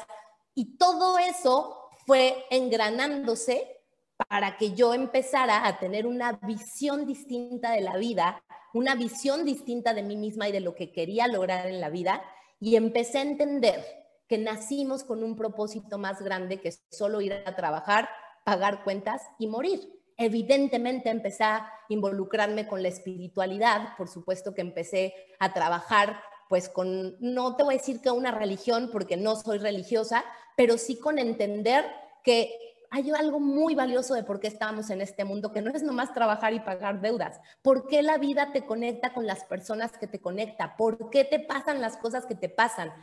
[0.54, 3.82] y todo eso fue engranándose
[4.30, 8.42] para que yo empezara a tener una visión distinta de la vida,
[8.74, 12.24] una visión distinta de mí misma y de lo que quería lograr en la vida,
[12.62, 17.56] y empecé a entender que nacimos con un propósito más grande que solo ir a
[17.56, 18.10] trabajar,
[18.44, 19.92] pagar cuentas y morir.
[20.18, 27.16] Evidentemente empecé a involucrarme con la espiritualidad, por supuesto que empecé a trabajar pues con,
[27.20, 30.24] no te voy a decir que una religión porque no soy religiosa,
[30.56, 31.86] pero sí con entender
[32.24, 32.56] que
[32.92, 36.14] hay algo muy valioso de por qué estamos en este mundo, que no es nomás
[36.14, 37.42] trabajar y pagar deudas.
[37.62, 40.78] ¿Por qué la vida te conecta con las personas que te conecta?
[40.78, 42.94] ¿Por qué te pasan las cosas que te pasan?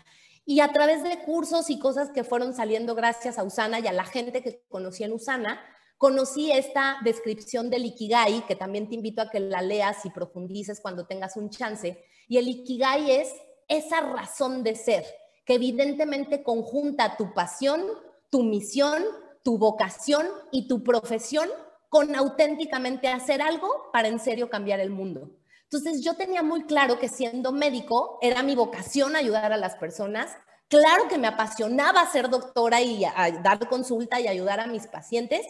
[0.45, 3.93] Y a través de cursos y cosas que fueron saliendo gracias a Usana y a
[3.93, 5.61] la gente que conocí en Usana,
[5.99, 10.81] conocí esta descripción del Ikigai, que también te invito a que la leas y profundices
[10.81, 12.05] cuando tengas un chance.
[12.27, 13.33] Y el Ikigai es
[13.69, 15.05] esa razón de ser,
[15.45, 17.83] que evidentemente conjunta tu pasión,
[18.31, 19.05] tu misión,
[19.45, 21.49] tu vocación y tu profesión
[21.89, 25.31] con auténticamente hacer algo para en serio cambiar el mundo.
[25.73, 30.37] Entonces yo tenía muy claro que siendo médico era mi vocación ayudar a las personas.
[30.69, 33.07] Claro que me apasionaba ser doctora y
[33.43, 35.47] dar consulta y ayudar a mis pacientes,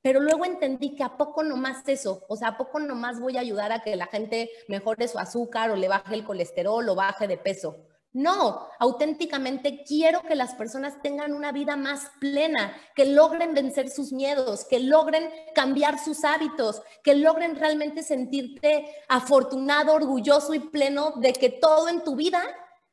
[0.00, 3.40] pero luego entendí que a poco nomás eso, o sea, a poco nomás voy a
[3.40, 7.28] ayudar a que la gente mejore su azúcar o le baje el colesterol o baje
[7.28, 7.76] de peso.
[8.16, 14.10] No, auténticamente quiero que las personas tengan una vida más plena, que logren vencer sus
[14.10, 21.34] miedos, que logren cambiar sus hábitos, que logren realmente sentirte afortunado, orgulloso y pleno de
[21.34, 22.42] que todo en tu vida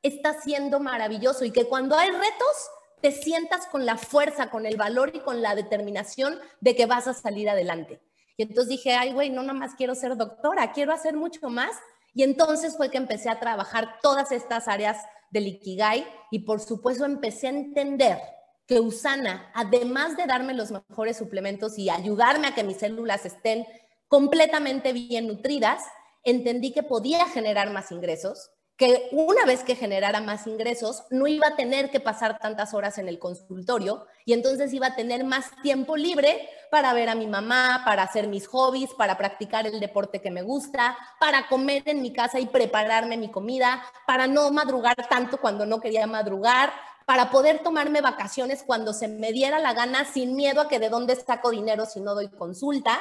[0.02, 2.70] está siendo maravilloso y que cuando hay retos,
[3.00, 7.08] te sientas con la fuerza, con el valor y con la determinación de que vas
[7.08, 8.02] a salir adelante.
[8.36, 11.72] Y entonces dije, ay, güey, no nada más quiero ser doctora, quiero hacer mucho más.
[12.14, 14.98] Y entonces fue que empecé a trabajar todas estas áreas
[15.32, 18.20] del Ikigai y por supuesto empecé a entender
[18.68, 23.66] que Usana, además de darme los mejores suplementos y ayudarme a que mis células estén
[24.08, 25.84] completamente bien nutridas,
[26.24, 28.52] entendí que podía generar más ingresos,
[28.84, 32.98] que una vez que generara más ingresos, no iba a tener que pasar tantas horas
[32.98, 37.26] en el consultorio y entonces iba a tener más tiempo libre para ver a mi
[37.26, 42.02] mamá, para hacer mis hobbies, para practicar el deporte que me gusta, para comer en
[42.02, 46.74] mi casa y prepararme mi comida, para no madrugar tanto cuando no quería madrugar,
[47.06, 50.90] para poder tomarme vacaciones cuando se me diera la gana sin miedo a que de
[50.90, 53.00] dónde saco dinero si no doy consulta.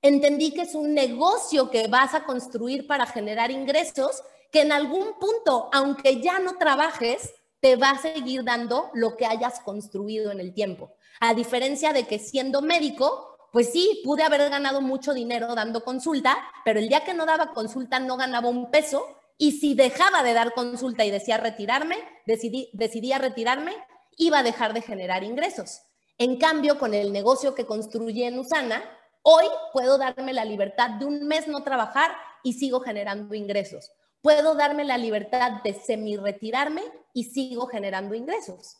[0.00, 4.20] Entendí que es un negocio que vas a construir para generar ingresos
[4.52, 9.24] que en algún punto, aunque ya no trabajes, te va a seguir dando lo que
[9.24, 10.94] hayas construido en el tiempo.
[11.20, 16.36] A diferencia de que siendo médico, pues sí, pude haber ganado mucho dinero dando consulta,
[16.64, 19.06] pero el día que no daba consulta no ganaba un peso
[19.38, 21.96] y si dejaba de dar consulta y decía retirarme,
[22.26, 23.72] decidí, decidía retirarme,
[24.18, 25.80] iba a dejar de generar ingresos.
[26.18, 28.82] En cambio, con el negocio que construí en Usana,
[29.22, 32.10] hoy puedo darme la libertad de un mes no trabajar
[32.42, 33.92] y sigo generando ingresos
[34.22, 38.78] puedo darme la libertad de semi-retirarme y sigo generando ingresos.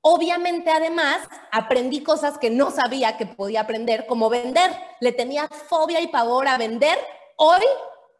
[0.00, 1.18] Obviamente, además,
[1.50, 4.70] aprendí cosas que no sabía que podía aprender, como vender.
[5.00, 6.96] Le tenía fobia y pavor a vender.
[7.36, 7.62] Hoy,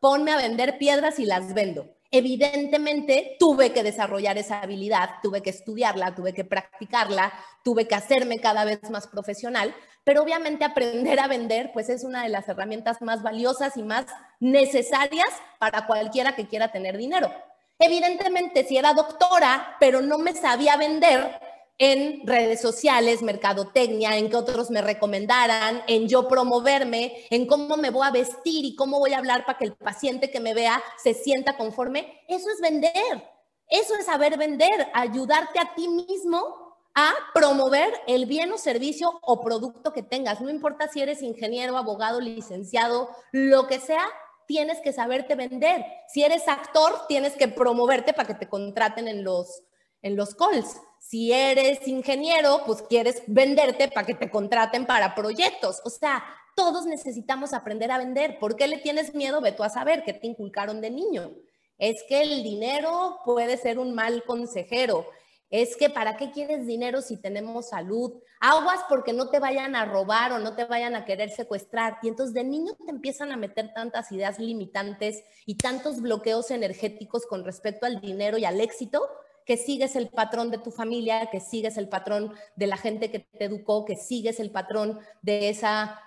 [0.01, 1.96] ponme a vender piedras y las vendo.
[2.19, 7.31] Evidentemente, tuve que desarrollar esa habilidad, tuve que estudiarla, tuve que practicarla,
[7.63, 12.23] tuve que hacerme cada vez más profesional, pero obviamente aprender a vender, pues es una
[12.23, 14.07] de las herramientas más valiosas y más
[14.41, 17.31] necesarias para cualquiera que quiera tener dinero.
[17.79, 21.39] Evidentemente, si era doctora, pero no me sabía vender
[21.79, 27.91] en redes sociales, mercadotecnia, en que otros me recomendaran, en yo promoverme, en cómo me
[27.91, 30.83] voy a vestir y cómo voy a hablar para que el paciente que me vea
[31.03, 33.37] se sienta conforme, eso es vender.
[33.69, 39.43] Eso es saber vender, ayudarte a ti mismo a promover el bien o servicio o
[39.43, 40.41] producto que tengas.
[40.41, 44.07] No importa si eres ingeniero, abogado, licenciado, lo que sea,
[44.47, 45.85] tienes que saberte vender.
[46.09, 49.63] Si eres actor, tienes que promoverte para que te contraten en los,
[50.01, 50.81] en los calls.
[51.01, 55.81] Si eres ingeniero, pues quieres venderte para que te contraten para proyectos.
[55.85, 56.25] O sea,
[56.55, 58.39] todos necesitamos aprender a vender.
[58.39, 59.41] ¿Por qué le tienes miedo?
[59.41, 61.33] Ve tú a saber qué te inculcaron de niño.
[61.79, 65.07] Es que el dinero puede ser un mal consejero
[65.51, 68.21] es que ¿para qué quieres dinero si tenemos salud?
[68.41, 71.99] Aguas porque no te vayan a robar o no te vayan a querer secuestrar.
[72.03, 77.27] Y entonces de niño te empiezan a meter tantas ideas limitantes y tantos bloqueos energéticos
[77.27, 79.09] con respecto al dinero y al éxito
[79.47, 83.21] que sigues el patrón de tu familia, que sigues el patrón de la gente que
[83.21, 86.01] te educó, que sigues el patrón de esa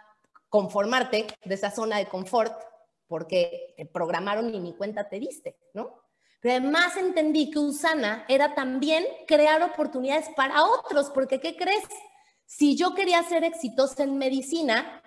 [0.50, 2.54] conformarte, de esa zona de confort,
[3.08, 6.02] porque te programaron y ni cuenta te diste, ¿no?
[6.42, 11.84] Pero además entendí que Usana era también crear oportunidades para otros, porque ¿qué crees?
[12.46, 15.02] Si yo quería ser exitosa en medicina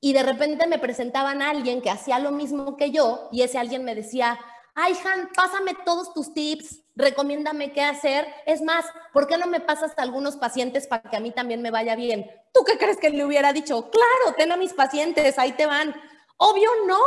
[0.00, 3.58] y de repente me presentaban a alguien que hacía lo mismo que yo y ese
[3.58, 4.38] alguien me decía,
[4.74, 8.26] ay, Han, pásame todos tus tips, recomiéndame qué hacer.
[8.46, 11.62] Es más, ¿por qué no me pasas a algunos pacientes para que a mí también
[11.62, 12.30] me vaya bien?
[12.52, 13.90] ¿Tú qué crees que le hubiera dicho?
[13.90, 15.94] Claro, ten a mis pacientes, ahí te van.
[16.38, 17.00] Obvio no.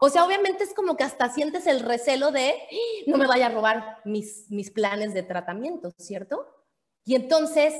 [0.00, 2.54] O sea, obviamente es como que hasta sientes el recelo de
[3.06, 6.46] no me vaya a robar mis, mis planes de tratamiento, ¿cierto?
[7.04, 7.74] Y entonces,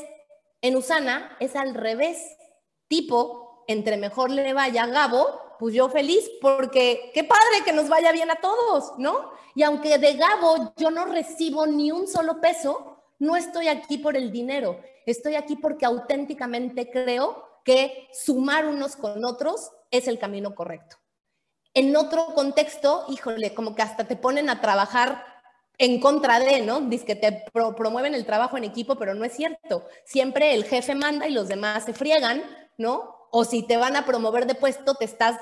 [0.62, 2.36] en Usana es al revés.
[2.88, 7.90] Tipo, entre mejor le vaya a Gabo, pues yo feliz porque qué padre que nos
[7.90, 9.30] vaya bien a todos, ¿no?
[9.54, 14.16] Y aunque de Gabo yo no recibo ni un solo peso, no estoy aquí por
[14.16, 20.54] el dinero, estoy aquí porque auténticamente creo que sumar unos con otros es el camino
[20.54, 20.96] correcto.
[21.74, 25.22] En otro contexto, híjole, como que hasta te ponen a trabajar
[25.76, 26.80] en contra de, ¿no?
[26.80, 29.86] Dice que te promueven el trabajo en equipo, pero no es cierto.
[30.06, 32.42] Siempre el jefe manda y los demás se friegan,
[32.78, 33.19] ¿no?
[33.30, 35.38] O si te van a promover de puesto, te estás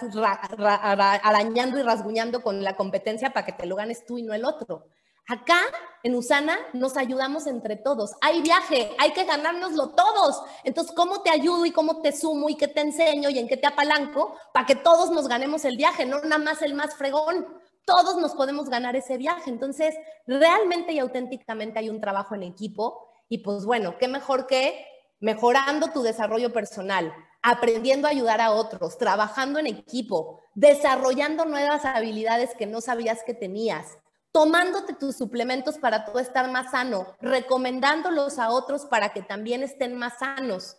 [0.61, 4.45] arañando y rasguñando con la competencia para que te lo ganes tú y no el
[4.45, 4.85] otro.
[5.27, 5.61] Acá
[6.03, 8.13] en Usana nos ayudamos entre todos.
[8.23, 10.43] Hay viaje, hay que ganárnoslo todos.
[10.65, 13.59] Entonces, ¿cómo te ayudo y cómo te sumo y qué te enseño y en qué
[13.59, 17.47] te apalanco para que todos nos ganemos el viaje, no nada más el más fregón?
[17.85, 19.51] Todos nos podemos ganar ese viaje.
[19.51, 19.95] Entonces,
[20.27, 24.87] realmente y auténticamente hay un trabajo en equipo y pues bueno, qué mejor que
[25.21, 27.13] mejorando tu desarrollo personal,
[27.43, 33.35] aprendiendo a ayudar a otros, trabajando en equipo, desarrollando nuevas habilidades que no sabías que
[33.35, 33.99] tenías
[34.33, 39.97] tomándote tus suplementos para tú estar más sano, recomendándolos a otros para que también estén
[39.97, 40.77] más sanos.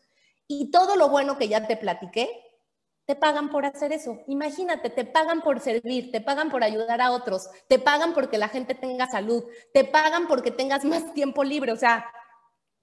[0.48, 2.30] Y todo lo bueno que ya te platiqué,
[3.06, 4.20] te pagan por hacer eso.
[4.28, 8.50] Imagínate, te pagan por servir, te pagan por ayudar a otros, te pagan porque la
[8.50, 11.72] gente tenga salud, te pagan porque tengas más tiempo libre.
[11.72, 12.06] O sea,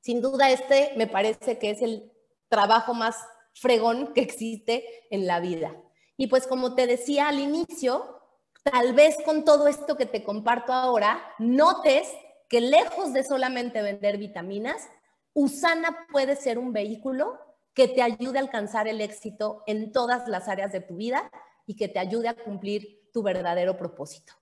[0.07, 2.13] sin duda este me parece que es el
[2.49, 3.17] trabajo más
[3.55, 5.75] fregón que existe en la vida.
[6.17, 8.23] Y pues como te decía al inicio,
[8.63, 12.09] tal vez con todo esto que te comparto ahora, notes
[12.49, 14.89] que lejos de solamente vender vitaminas,
[15.35, 17.41] Usana puede ser un vehículo
[17.75, 21.29] que te ayude a alcanzar el éxito en todas las áreas de tu vida
[21.67, 24.35] y que te ayude a cumplir tu verdadero propósito.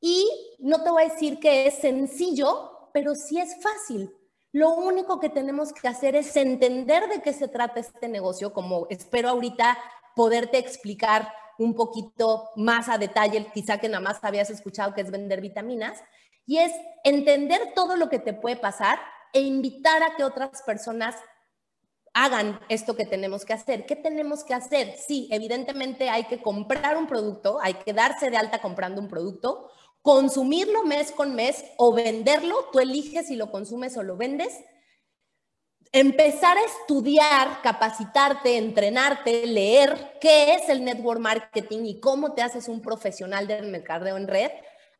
[0.00, 4.12] Y no te voy a decir que es sencillo, pero sí es fácil.
[4.54, 8.86] Lo único que tenemos que hacer es entender de qué se trata este negocio, como
[8.88, 9.76] espero ahorita
[10.14, 11.28] poderte explicar
[11.58, 16.04] un poquito más a detalle, quizá que nada más habías escuchado que es vender vitaminas,
[16.46, 16.70] y es
[17.02, 19.00] entender todo lo que te puede pasar
[19.32, 21.16] e invitar a que otras personas
[22.12, 23.86] hagan esto que tenemos que hacer.
[23.86, 24.94] ¿Qué tenemos que hacer?
[24.96, 29.68] Sí, evidentemente hay que comprar un producto, hay que darse de alta comprando un producto,
[30.04, 34.52] consumirlo mes con mes o venderlo, tú eliges si lo consumes o lo vendes,
[35.92, 42.68] empezar a estudiar, capacitarte, entrenarte, leer qué es el network marketing y cómo te haces
[42.68, 44.50] un profesional del mercadeo en red,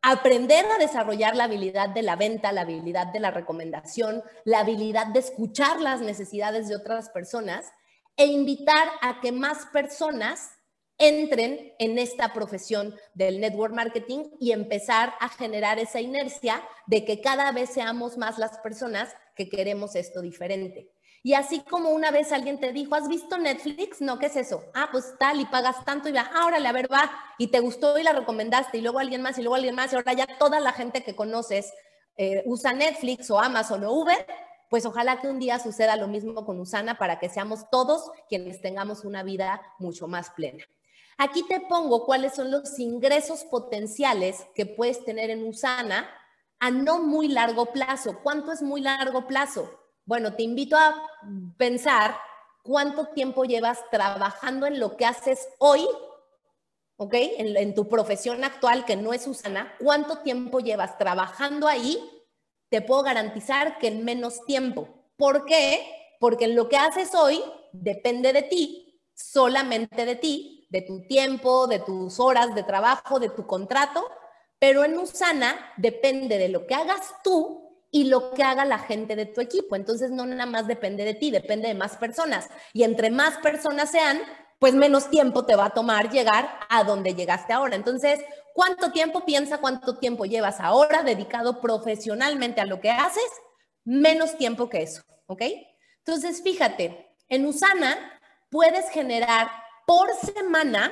[0.01, 5.05] aprender a desarrollar la habilidad de la venta, la habilidad de la recomendación, la habilidad
[5.05, 7.71] de escuchar las necesidades de otras personas
[8.17, 10.54] e invitar a que más personas
[10.97, 17.21] entren en esta profesión del network marketing y empezar a generar esa inercia de que
[17.21, 20.89] cada vez seamos más las personas que queremos esto diferente.
[21.21, 23.99] Y así como una vez alguien te dijo, ¿has visto Netflix?
[23.99, 24.63] No, ¿qué es eso?
[24.75, 27.59] Ah, pues tal y pagas tanto y va, ah, órale, a ver, va, y te
[27.59, 30.27] gustó y la recomendaste y luego alguien más y luego alguien más y ahora ya
[30.37, 31.73] toda la gente que conoces
[32.15, 34.25] eh, usa Netflix o Amazon o Uber,
[34.69, 38.61] pues ojalá que un día suceda lo mismo con Usana para que seamos todos quienes
[38.61, 40.63] tengamos una vida mucho más plena.
[41.17, 46.09] Aquí te pongo cuáles son los ingresos potenciales que puedes tener en Usana
[46.59, 48.19] a no muy largo plazo.
[48.21, 49.79] ¿Cuánto es muy largo plazo?
[50.05, 51.07] Bueno, te invito a
[51.57, 52.17] pensar
[52.63, 55.87] cuánto tiempo llevas trabajando en lo que haces hoy,
[56.97, 57.13] ¿ok?
[57.13, 61.97] En, tu profesión actual, que no es Usana, cuánto tiempo llevas trabajando ahí,
[62.69, 64.89] te puedo garantizar que en menos tiempo.
[65.15, 65.79] ¿Por qué?
[66.19, 67.41] Porque en lo que haces hoy
[67.71, 73.29] depende de ti, solamente de ti, de tu tiempo, de tus horas de trabajo, de
[73.29, 74.05] tu contrato,
[74.59, 79.15] pero en Usana depende de lo que hagas tú y lo que haga la gente
[79.15, 79.75] de tu equipo.
[79.75, 82.49] Entonces no nada más depende de ti, depende de más personas.
[82.73, 84.19] Y entre más personas sean,
[84.59, 87.75] pues menos tiempo te va a tomar llegar a donde llegaste ahora.
[87.75, 88.19] Entonces,
[88.53, 93.29] ¿cuánto tiempo piensa cuánto tiempo llevas ahora dedicado profesionalmente a lo que haces?
[93.83, 95.43] Menos tiempo que eso, ¿ok?
[95.99, 99.49] Entonces, fíjate, en Usana puedes generar
[99.85, 100.91] por semana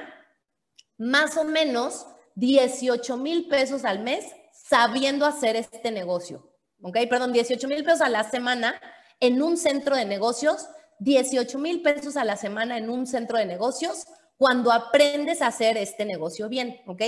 [0.98, 6.50] más o menos 18 mil pesos al mes sabiendo hacer este negocio.
[6.82, 6.98] ¿Ok?
[7.10, 8.80] Perdón, 18 mil pesos a la semana
[9.20, 10.68] en un centro de negocios,
[11.00, 14.06] 18 mil pesos a la semana en un centro de negocios
[14.38, 16.82] cuando aprendes a hacer este negocio bien.
[16.88, 17.02] ¿Ok?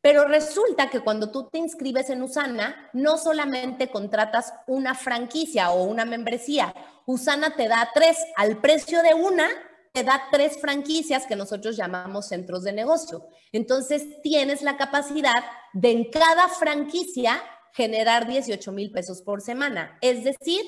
[0.00, 5.84] Pero resulta que cuando tú te inscribes en Usana, no solamente contratas una franquicia o
[5.84, 6.74] una membresía,
[7.06, 9.48] Usana te da tres al precio de una
[9.94, 13.28] te da tres franquicias que nosotros llamamos centros de negocio.
[13.52, 17.40] Entonces, tienes la capacidad de en cada franquicia
[17.72, 19.96] generar 18 mil pesos por semana.
[20.00, 20.62] Es decir,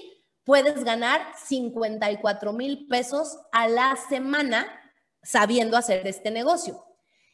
[0.45, 4.69] puedes ganar 54 mil pesos a la semana
[5.25, 6.85] sabiendo hacer este negocio.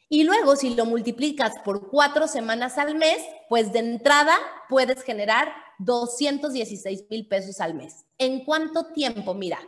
[0.09, 3.19] Y luego, si lo multiplicas por cuatro semanas al mes,
[3.49, 4.35] pues de entrada
[4.67, 8.05] puedes generar 216 mil pesos al mes.
[8.17, 9.35] ¿En cuánto tiempo?
[9.35, 9.59] Mira,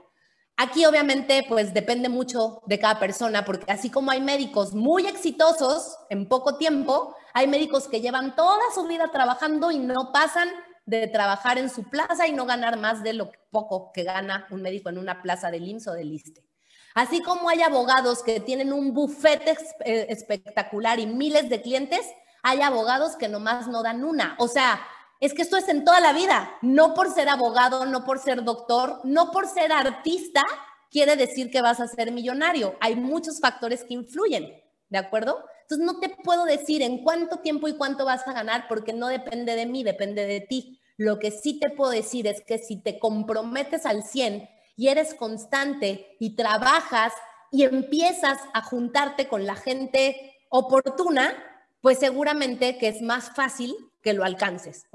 [0.58, 5.98] Aquí obviamente pues depende mucho de cada persona, porque así como hay médicos muy exitosos
[6.10, 10.50] en poco tiempo, hay médicos que llevan toda su vida trabajando y no pasan
[10.86, 14.62] de trabajar en su plaza y no ganar más de lo poco que gana un
[14.62, 16.46] médico en una plaza de IMSS o del ISTE.
[16.94, 22.06] Así como hay abogados que tienen un bufete eh, espectacular y miles de clientes,
[22.42, 24.36] hay abogados que nomás no dan una.
[24.40, 24.80] O sea,
[25.26, 28.44] es que esto es en toda la vida, no por ser abogado, no por ser
[28.44, 30.42] doctor, no por ser artista,
[30.92, 32.76] quiere decir que vas a ser millonario.
[32.80, 34.54] Hay muchos factores que influyen,
[34.90, 35.44] ¿de acuerdo?
[35.62, 39.08] Entonces no te puedo decir en cuánto tiempo y cuánto vas a ganar porque no
[39.08, 40.80] depende de mí, depende de ti.
[40.98, 44.48] Lo que sí te puedo decir es que si te comprometes al 100
[44.78, 47.14] y eres constante y trabajas
[47.52, 51.34] y empiezas a juntarte con la gente oportuna,
[51.82, 54.86] pues seguramente que es más fácil que lo alcances.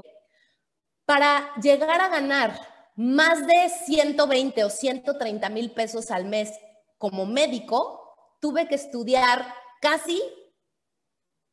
[1.11, 2.57] Para llegar a ganar
[2.95, 6.53] más de 120 o 130 mil pesos al mes
[6.99, 9.45] como médico, tuve que estudiar
[9.81, 10.23] casi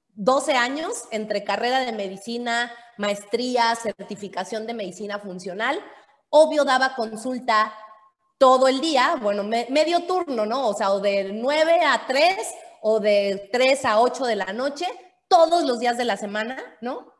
[0.09, 5.83] 12 años entre carrera de medicina, maestría, certificación de medicina funcional.
[6.29, 7.73] Obvio daba consulta
[8.37, 10.67] todo el día, bueno, medio turno, ¿no?
[10.67, 12.37] O sea, o de 9 a 3
[12.83, 14.85] o de 3 a 8 de la noche,
[15.27, 17.16] todos los días de la semana, ¿no?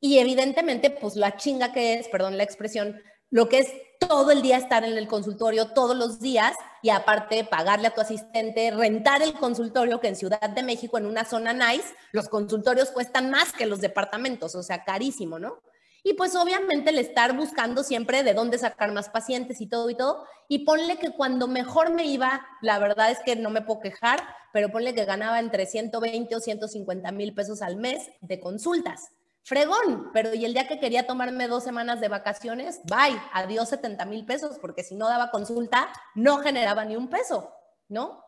[0.00, 4.42] Y evidentemente, pues la chinga que es, perdón la expresión, lo que es todo el
[4.42, 9.22] día estar en el consultorio, todos los días, y aparte pagarle a tu asistente, rentar
[9.22, 13.52] el consultorio, que en Ciudad de México, en una zona nice, los consultorios cuestan más
[13.52, 15.60] que los departamentos, o sea, carísimo, ¿no?
[16.04, 19.96] Y pues obviamente el estar buscando siempre de dónde sacar más pacientes y todo y
[19.96, 20.24] todo.
[20.46, 24.22] Y ponle que cuando mejor me iba, la verdad es que no me puedo quejar,
[24.52, 29.10] pero ponle que ganaba entre 120 o 150 mil pesos al mes de consultas.
[29.46, 34.04] Fregón, pero y el día que quería tomarme dos semanas de vacaciones, bye, adiós 70
[34.04, 37.54] mil pesos, porque si no daba consulta, no generaba ni un peso,
[37.88, 38.24] ¿no?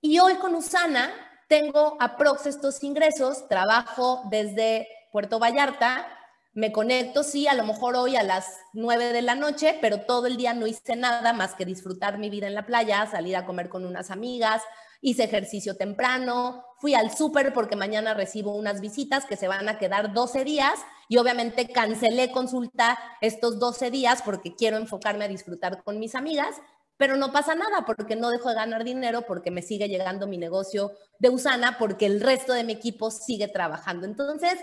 [0.00, 1.12] Y hoy con Usana
[1.48, 6.08] tengo aprox estos ingresos, trabajo desde Puerto Vallarta,
[6.54, 10.26] me conecto, sí, a lo mejor hoy a las 9 de la noche, pero todo
[10.26, 13.46] el día no hice nada más que disfrutar mi vida en la playa, salir a
[13.46, 14.60] comer con unas amigas,
[15.02, 19.76] hice ejercicio temprano, fui al súper porque mañana recibo unas visitas que se van a
[19.76, 20.78] quedar 12 días
[21.08, 26.54] y obviamente cancelé consulta estos 12 días porque quiero enfocarme a disfrutar con mis amigas,
[26.96, 30.38] pero no pasa nada porque no dejo de ganar dinero porque me sigue llegando mi
[30.38, 34.06] negocio de Usana porque el resto de mi equipo sigue trabajando.
[34.06, 34.54] Entonces,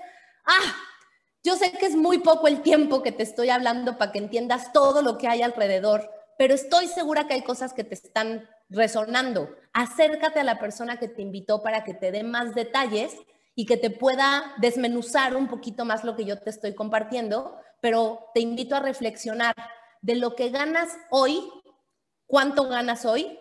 [0.46, 0.76] ah,
[1.44, 4.72] yo sé que es muy poco el tiempo que te estoy hablando para que entiendas
[4.72, 9.50] todo lo que hay alrededor, pero estoy segura que hay cosas que te están resonando.
[9.74, 13.16] Acércate a la persona que te invitó para que te dé más detalles
[13.56, 18.30] y que te pueda desmenuzar un poquito más lo que yo te estoy compartiendo, pero
[18.34, 19.56] te invito a reflexionar
[20.02, 21.44] de lo que ganas hoy,
[22.26, 23.38] cuánto ganas hoy,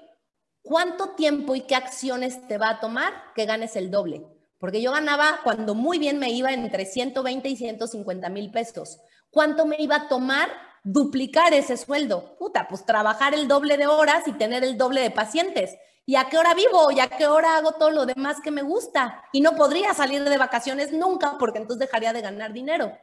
[0.62, 4.26] cuánto tiempo y qué acciones te va a tomar que ganes el doble
[4.58, 8.98] porque yo ganaba cuando muy bien me iba entre 120 y 150 mil pesos.
[9.30, 10.48] ¿Cuánto me iba a tomar
[10.84, 12.36] duplicar ese sueldo?
[12.38, 15.76] Puta, pues trabajar el doble de horas y tener el doble de pacientes.
[16.06, 16.90] ¿Y a qué hora vivo?
[16.90, 19.22] ¿Y a qué hora hago todo lo demás que me gusta?
[19.32, 22.96] Y no podría salir de vacaciones nunca porque entonces dejaría de ganar dinero.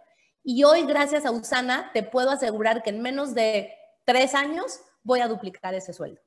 [0.44, 3.72] Y hoy, gracias a Usana, te puedo asegurar que en menos de
[4.06, 6.22] tres años voy a duplicar ese sueldo.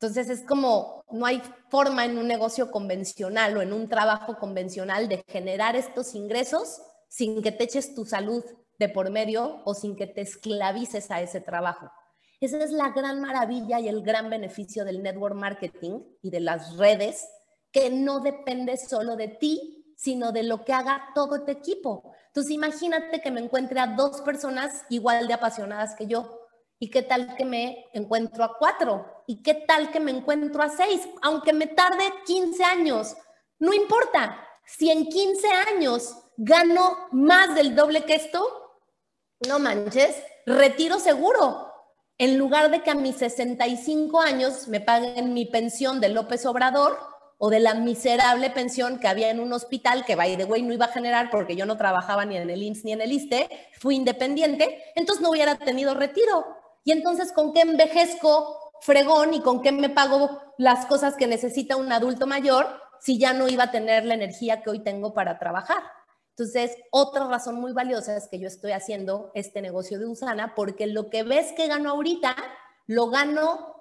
[0.00, 5.08] Entonces es como, no hay forma en un negocio convencional o en un trabajo convencional
[5.08, 8.44] de generar estos ingresos sin que te eches tu salud
[8.78, 11.90] de por medio o sin que te esclavices a ese trabajo.
[12.40, 16.76] Esa es la gran maravilla y el gran beneficio del network marketing y de las
[16.76, 17.26] redes,
[17.72, 22.12] que no depende solo de ti, sino de lo que haga todo tu equipo.
[22.26, 26.44] Entonces imagínate que me encuentre a dos personas igual de apasionadas que yo
[26.78, 29.24] ¿Y qué tal que me encuentro a cuatro?
[29.26, 31.00] ¿Y qué tal que me encuentro a seis?
[31.22, 33.16] Aunque me tarde 15 años,
[33.58, 34.38] no importa.
[34.66, 38.63] Si en 15 años gano más del doble que esto,
[39.48, 40.16] no manches,
[40.46, 41.70] retiro seguro.
[42.18, 46.98] En lugar de que a mis 65 años me paguen mi pensión de López Obrador
[47.38, 50.72] o de la miserable pensión que había en un hospital que, by the way, no
[50.72, 53.48] iba a generar porque yo no trabajaba ni en el IMSS ni en el ISTE,
[53.80, 56.46] fui independiente, entonces no hubiera tenido retiro.
[56.84, 61.76] Y entonces, ¿con qué envejezco fregón y con qué me pago las cosas que necesita
[61.76, 62.66] un adulto mayor
[63.00, 65.82] si ya no iba a tener la energía que hoy tengo para trabajar?
[66.36, 70.88] Entonces, otra razón muy valiosa es que yo estoy haciendo este negocio de Usana porque
[70.88, 72.34] lo que ves que gano ahorita,
[72.86, 73.72] lo gano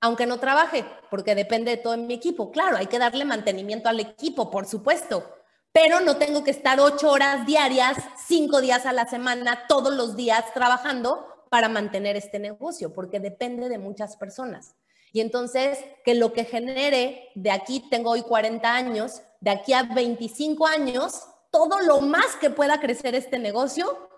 [0.00, 2.50] aunque no trabaje, porque depende de todo mi equipo.
[2.50, 5.24] Claro, hay que darle mantenimiento al equipo, por supuesto,
[5.72, 10.16] pero no tengo que estar ocho horas diarias, cinco días a la semana, todos los
[10.16, 14.74] días trabajando, para mantener este negocio, porque depende de muchas personas.
[15.12, 19.84] Y entonces, que lo que genere, de aquí tengo hoy 40 años, de aquí a
[19.84, 21.22] 25 años,
[21.56, 24.10] todo lo más que pueda crecer este negocio,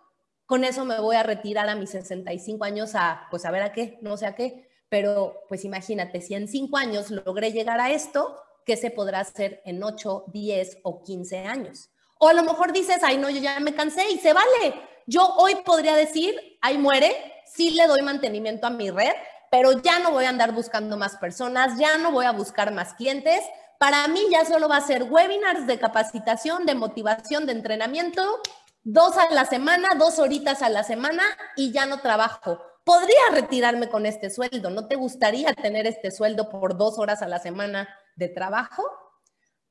[0.45, 3.72] con eso me voy a retirar a mis 65 años a, pues a ver a
[3.72, 7.93] qué, no sé a qué, pero pues imagínate, si en 5 años logré llegar a
[7.93, 8.36] esto,
[8.66, 11.91] ¿qué se podrá hacer en 8, 10 o 15 años?
[12.18, 14.74] O a lo mejor dices, ay, no, yo ya me cansé y se vale.
[15.07, 17.14] Yo hoy podría decir, ahí muere,
[17.47, 19.12] sí le doy mantenimiento a mi red,
[19.49, 22.95] pero ya no voy a andar buscando más personas, ya no voy a buscar más
[22.95, 23.41] clientes.
[23.79, 28.41] Para mí ya solo va a ser webinars de capacitación, de motivación, de entrenamiento,
[28.83, 31.22] dos a la semana, dos horitas a la semana
[31.57, 32.59] y ya no trabajo.
[32.83, 34.70] Podría retirarme con este sueldo.
[34.70, 38.83] ¿No te gustaría tener este sueldo por dos horas a la semana de trabajo?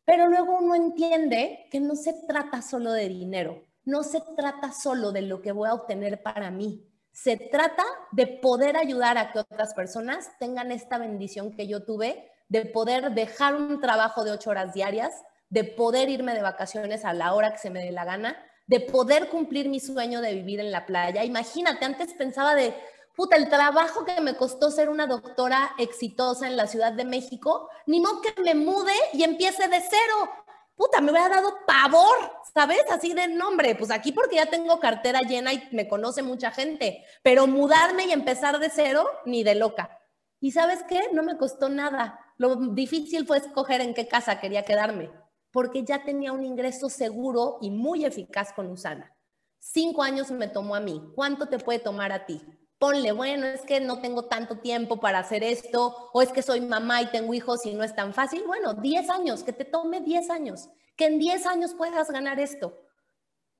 [0.05, 5.11] Pero luego uno entiende que no se trata solo de dinero, no se trata solo
[5.11, 6.87] de lo que voy a obtener para mí.
[7.11, 7.83] Se trata
[8.13, 13.11] de poder ayudar a que otras personas tengan esta bendición que yo tuve, de poder
[13.11, 15.13] dejar un trabajo de ocho horas diarias,
[15.49, 18.81] de poder irme de vacaciones a la hora que se me dé la gana, de
[18.81, 21.23] poder cumplir mi sueño de vivir en la playa.
[21.23, 22.75] Imagínate, antes pensaba de,
[23.15, 27.69] puta, el trabajo que me costó ser una doctora exitosa en la Ciudad de México,
[27.85, 30.29] ni modo que me mude y empiece de cero.
[30.75, 32.17] Puta, me hubiera dado pavor,
[32.53, 32.83] ¿sabes?
[32.91, 37.03] Así de nombre, pues aquí porque ya tengo cartera llena y me conoce mucha gente,
[37.23, 39.97] pero mudarme y empezar de cero, ni de loca.
[40.39, 41.09] ¿Y sabes qué?
[41.13, 42.19] No me costó nada.
[42.37, 45.11] Lo difícil fue escoger en qué casa quería quedarme,
[45.51, 49.15] porque ya tenía un ingreso seguro y muy eficaz con Usana.
[49.59, 51.01] Cinco años me tomó a mí.
[51.15, 52.41] ¿Cuánto te puede tomar a ti?
[52.79, 56.61] ponle, bueno, es que no tengo tanto tiempo para hacer esto, o es que soy
[56.61, 58.43] mamá y tengo hijos y no es tan fácil.
[58.45, 62.79] Bueno, 10 años, que te tome 10 años, que en 10 años puedas ganar esto.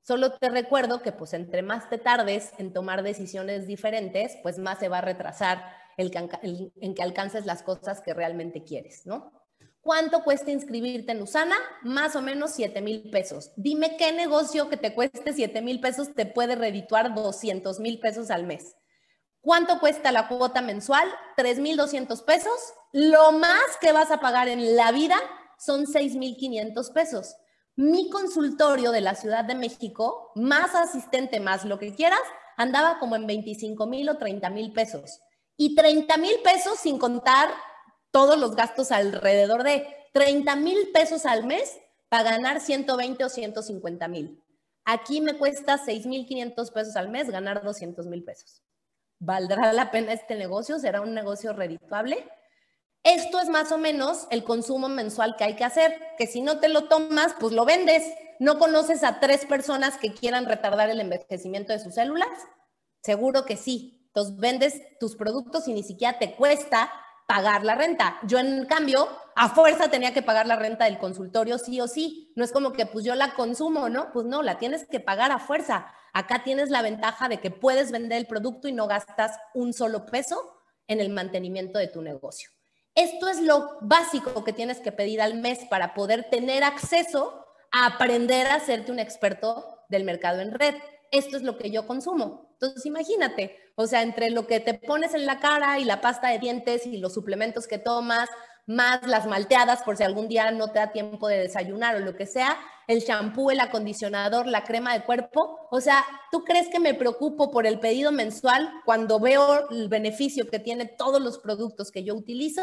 [0.02, 4.78] Solo te recuerdo que pues entre más te tardes en tomar decisiones diferentes, pues más
[4.78, 5.62] se va a retrasar
[5.98, 9.32] en que alcances las cosas que realmente quieres, ¿no?
[9.80, 11.56] ¿Cuánto cuesta inscribirte en Usana?
[11.82, 13.52] Más o menos 7 mil pesos.
[13.56, 18.30] Dime qué negocio que te cueste 7 mil pesos te puede redituar 200 mil pesos
[18.30, 18.76] al mes.
[19.40, 21.08] ¿Cuánto cuesta la cuota mensual?
[21.36, 22.74] 3.200 pesos.
[22.92, 25.16] Lo más que vas a pagar en la vida
[25.58, 27.36] son 6.500 pesos.
[27.76, 32.20] Mi consultorio de la Ciudad de México, más asistente, más lo que quieras,
[32.56, 35.20] andaba como en 25 mil o 30 mil pesos.
[35.58, 37.50] Y 30 mil pesos sin contar
[38.10, 41.78] todos los gastos alrededor de 30 mil pesos al mes
[42.08, 44.42] para ganar 120 o 150 mil.
[44.84, 48.62] Aquí me cuesta 6.500 pesos al mes ganar 200 mil pesos.
[49.18, 50.78] ¿Valdrá la pena este negocio?
[50.78, 52.26] ¿Será un negocio redituable?
[53.02, 56.60] Esto es más o menos el consumo mensual que hay que hacer, que si no
[56.60, 58.02] te lo tomas, pues lo vendes.
[58.38, 62.28] ¿No conoces a tres personas que quieran retardar el envejecimiento de sus células?
[63.02, 63.97] Seguro que sí.
[64.08, 66.90] Entonces vendes tus productos y ni siquiera te cuesta
[67.26, 68.18] pagar la renta.
[68.22, 69.06] Yo en cambio,
[69.36, 72.32] a fuerza tenía que pagar la renta del consultorio sí o sí.
[72.36, 74.12] No es como que pues yo la consumo, ¿no?
[74.12, 75.92] Pues no, la tienes que pagar a fuerza.
[76.14, 80.06] Acá tienes la ventaja de que puedes vender el producto y no gastas un solo
[80.06, 82.50] peso en el mantenimiento de tu negocio.
[82.94, 87.86] Esto es lo básico que tienes que pedir al mes para poder tener acceso a
[87.86, 90.74] aprender a hacerte un experto del mercado en red.
[91.12, 92.48] Esto es lo que yo consumo.
[92.54, 96.30] Entonces, imagínate, o sea, entre lo que te pones en la cara y la pasta
[96.30, 98.28] de dientes y los suplementos que tomas,
[98.66, 102.16] más las malteadas por si algún día no te da tiempo de desayunar o lo
[102.16, 102.58] que sea,
[102.88, 105.68] el shampoo, el acondicionador, la crema de cuerpo.
[105.70, 110.50] O sea, ¿tú crees que me preocupo por el pedido mensual cuando veo el beneficio
[110.50, 112.62] que tiene todos los productos que yo utilizo?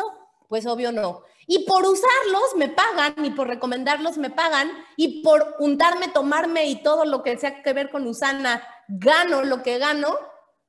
[0.50, 1.22] Pues obvio no.
[1.48, 6.84] Y por usarlos me pagan, y por recomendarlos me pagan, y por untarme, tomarme y
[6.84, 10.18] todo lo que sea que ver con Usana, gano lo que gano,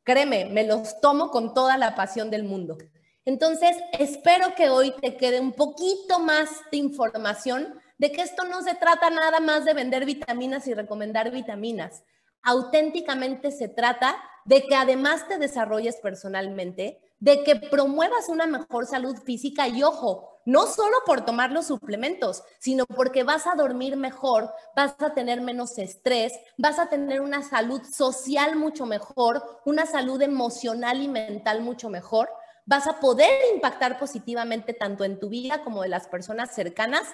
[0.06, 2.78] créeme, me los tomo con toda la pasión del mundo.
[3.24, 8.62] Entonces, espero que hoy te quede un poquito más de información de que esto no
[8.62, 12.04] se trata nada más de vender vitaminas y recomendar vitaminas.
[12.42, 19.16] Auténticamente se trata de que además te desarrolles personalmente, de que promuevas una mejor salud
[19.24, 24.52] física y ojo, no solo por tomar los suplementos, sino porque vas a dormir mejor,
[24.74, 30.20] vas a tener menos estrés, vas a tener una salud social mucho mejor, una salud
[30.22, 32.28] emocional y mental mucho mejor
[32.66, 37.08] vas a poder impactar positivamente tanto en tu vida como de las personas cercanas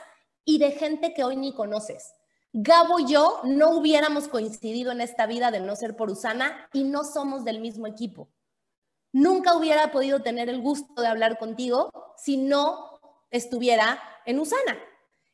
[0.45, 2.15] y de gente que hoy ni conoces.
[2.55, 6.85] Gabo y yo no hubiéramos coincidido en esta vida de no ser por Usana y
[6.85, 8.29] no somos del mismo equipo.
[9.13, 12.99] Nunca hubiera podido tener el gusto de hablar contigo si no
[13.31, 14.79] estuviera en Usana.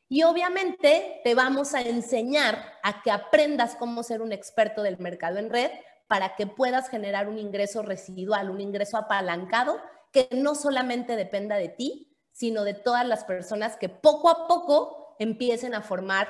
[0.09, 5.37] Y obviamente te vamos a enseñar a que aprendas cómo ser un experto del mercado
[5.37, 5.71] en red
[6.07, 9.79] para que puedas generar un ingreso residual, un ingreso apalancado
[10.11, 15.15] que no solamente dependa de ti, sino de todas las personas que poco a poco
[15.19, 16.27] empiecen a formar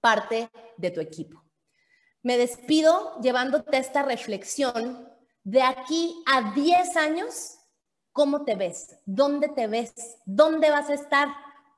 [0.00, 1.42] parte de tu equipo.
[2.22, 5.08] Me despido llevándote esta reflexión
[5.44, 7.58] de aquí a 10 años,
[8.12, 8.96] ¿cómo te ves?
[9.06, 9.92] ¿Dónde te ves?
[10.24, 11.28] ¿Dónde vas a estar?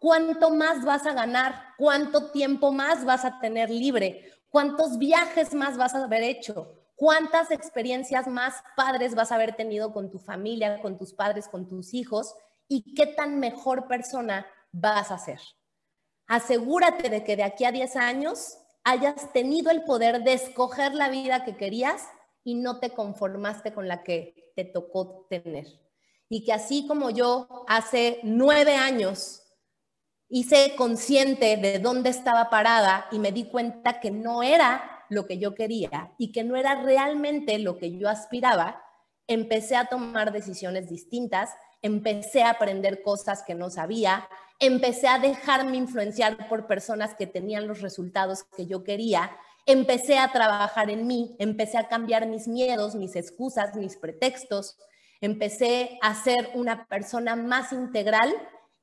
[0.03, 5.77] cuánto más vas a ganar, cuánto tiempo más vas a tener libre, cuántos viajes más
[5.77, 10.83] vas a haber hecho, cuántas experiencias más padres vas a haber tenido con tu familia,
[10.83, 12.35] con tus padres, con tus hijos
[12.67, 15.39] y qué tan mejor persona vas a ser.
[16.27, 21.11] Asegúrate de que de aquí a 10 años hayas tenido el poder de escoger la
[21.11, 22.09] vida que querías
[22.45, 25.67] y no te conformaste con la que te tocó tener.
[26.29, 29.43] Y que así como yo hace nueve años
[30.29, 35.39] hice consciente de dónde estaba parada y me di cuenta que no era lo que
[35.39, 38.83] yo quería y que no era realmente lo que yo aspiraba,
[39.27, 41.51] empecé a tomar decisiones distintas,
[41.83, 44.27] empecé a aprender cosas que no sabía,
[44.59, 49.37] empecé a dejarme influenciar por personas que tenían los resultados que yo quería,
[49.67, 54.77] empecé a trabajar en mí, empecé a cambiar mis miedos, mis excusas, mis pretextos,
[55.21, 58.33] empecé a ser una persona más integral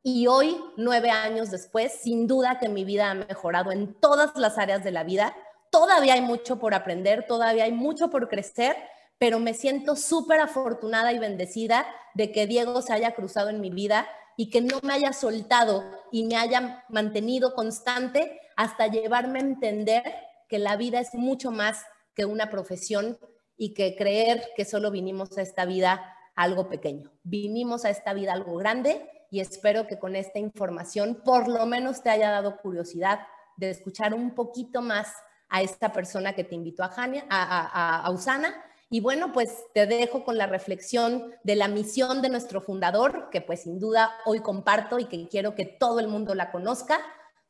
[0.01, 4.57] y hoy, nueve años después, sin duda que mi vida ha mejorado en todas las
[4.57, 5.35] áreas de la vida.
[5.71, 8.77] Todavía hay mucho por aprender, todavía hay mucho por crecer,
[9.17, 13.69] pero me siento súper afortunada y bendecida de que Diego se haya cruzado en mi
[13.69, 14.07] vida
[14.37, 20.28] y que no me haya soltado y me haya mantenido constante hasta llevarme a entender
[20.49, 23.17] que la vida es mucho más que una profesión
[23.55, 27.11] y que creer que solo vinimos a esta vida algo pequeño.
[27.23, 32.01] Vinimos a esta vida algo grande y espero que con esta información por lo menos
[32.01, 33.19] te haya dado curiosidad
[33.57, 35.13] de escuchar un poquito más
[35.49, 36.91] a esta persona que te invitó a,
[37.29, 38.55] a, a Usana
[38.91, 43.39] y bueno, pues te dejo con la reflexión de la misión de nuestro fundador, que
[43.39, 46.99] pues sin duda hoy comparto y que quiero que todo el mundo la conozca.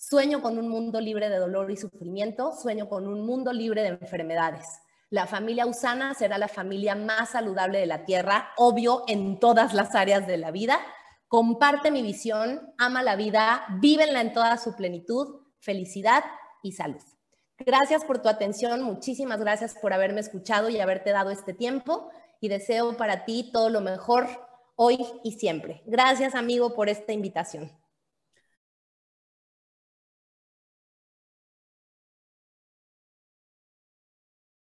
[0.02, 3.90] Sueño con un mundo libre de dolor y sufrimiento, sueño con un mundo libre de
[3.90, 4.66] enfermedades.
[5.10, 9.96] La familia Usana será la familia más saludable de la Tierra, obvio en todas las
[9.96, 10.80] áreas de la vida.
[11.28, 16.24] Comparte mi visión, ama la vida, vívenla en toda su plenitud, felicidad
[16.64, 17.04] y salud.
[17.58, 22.48] Gracias por tu atención, muchísimas gracias por haberme escuchado y haberte dado este tiempo y
[22.48, 24.30] deseo para ti todo lo mejor
[24.78, 25.84] hoy y siempre.
[25.86, 27.79] Gracias amigo por esta invitación.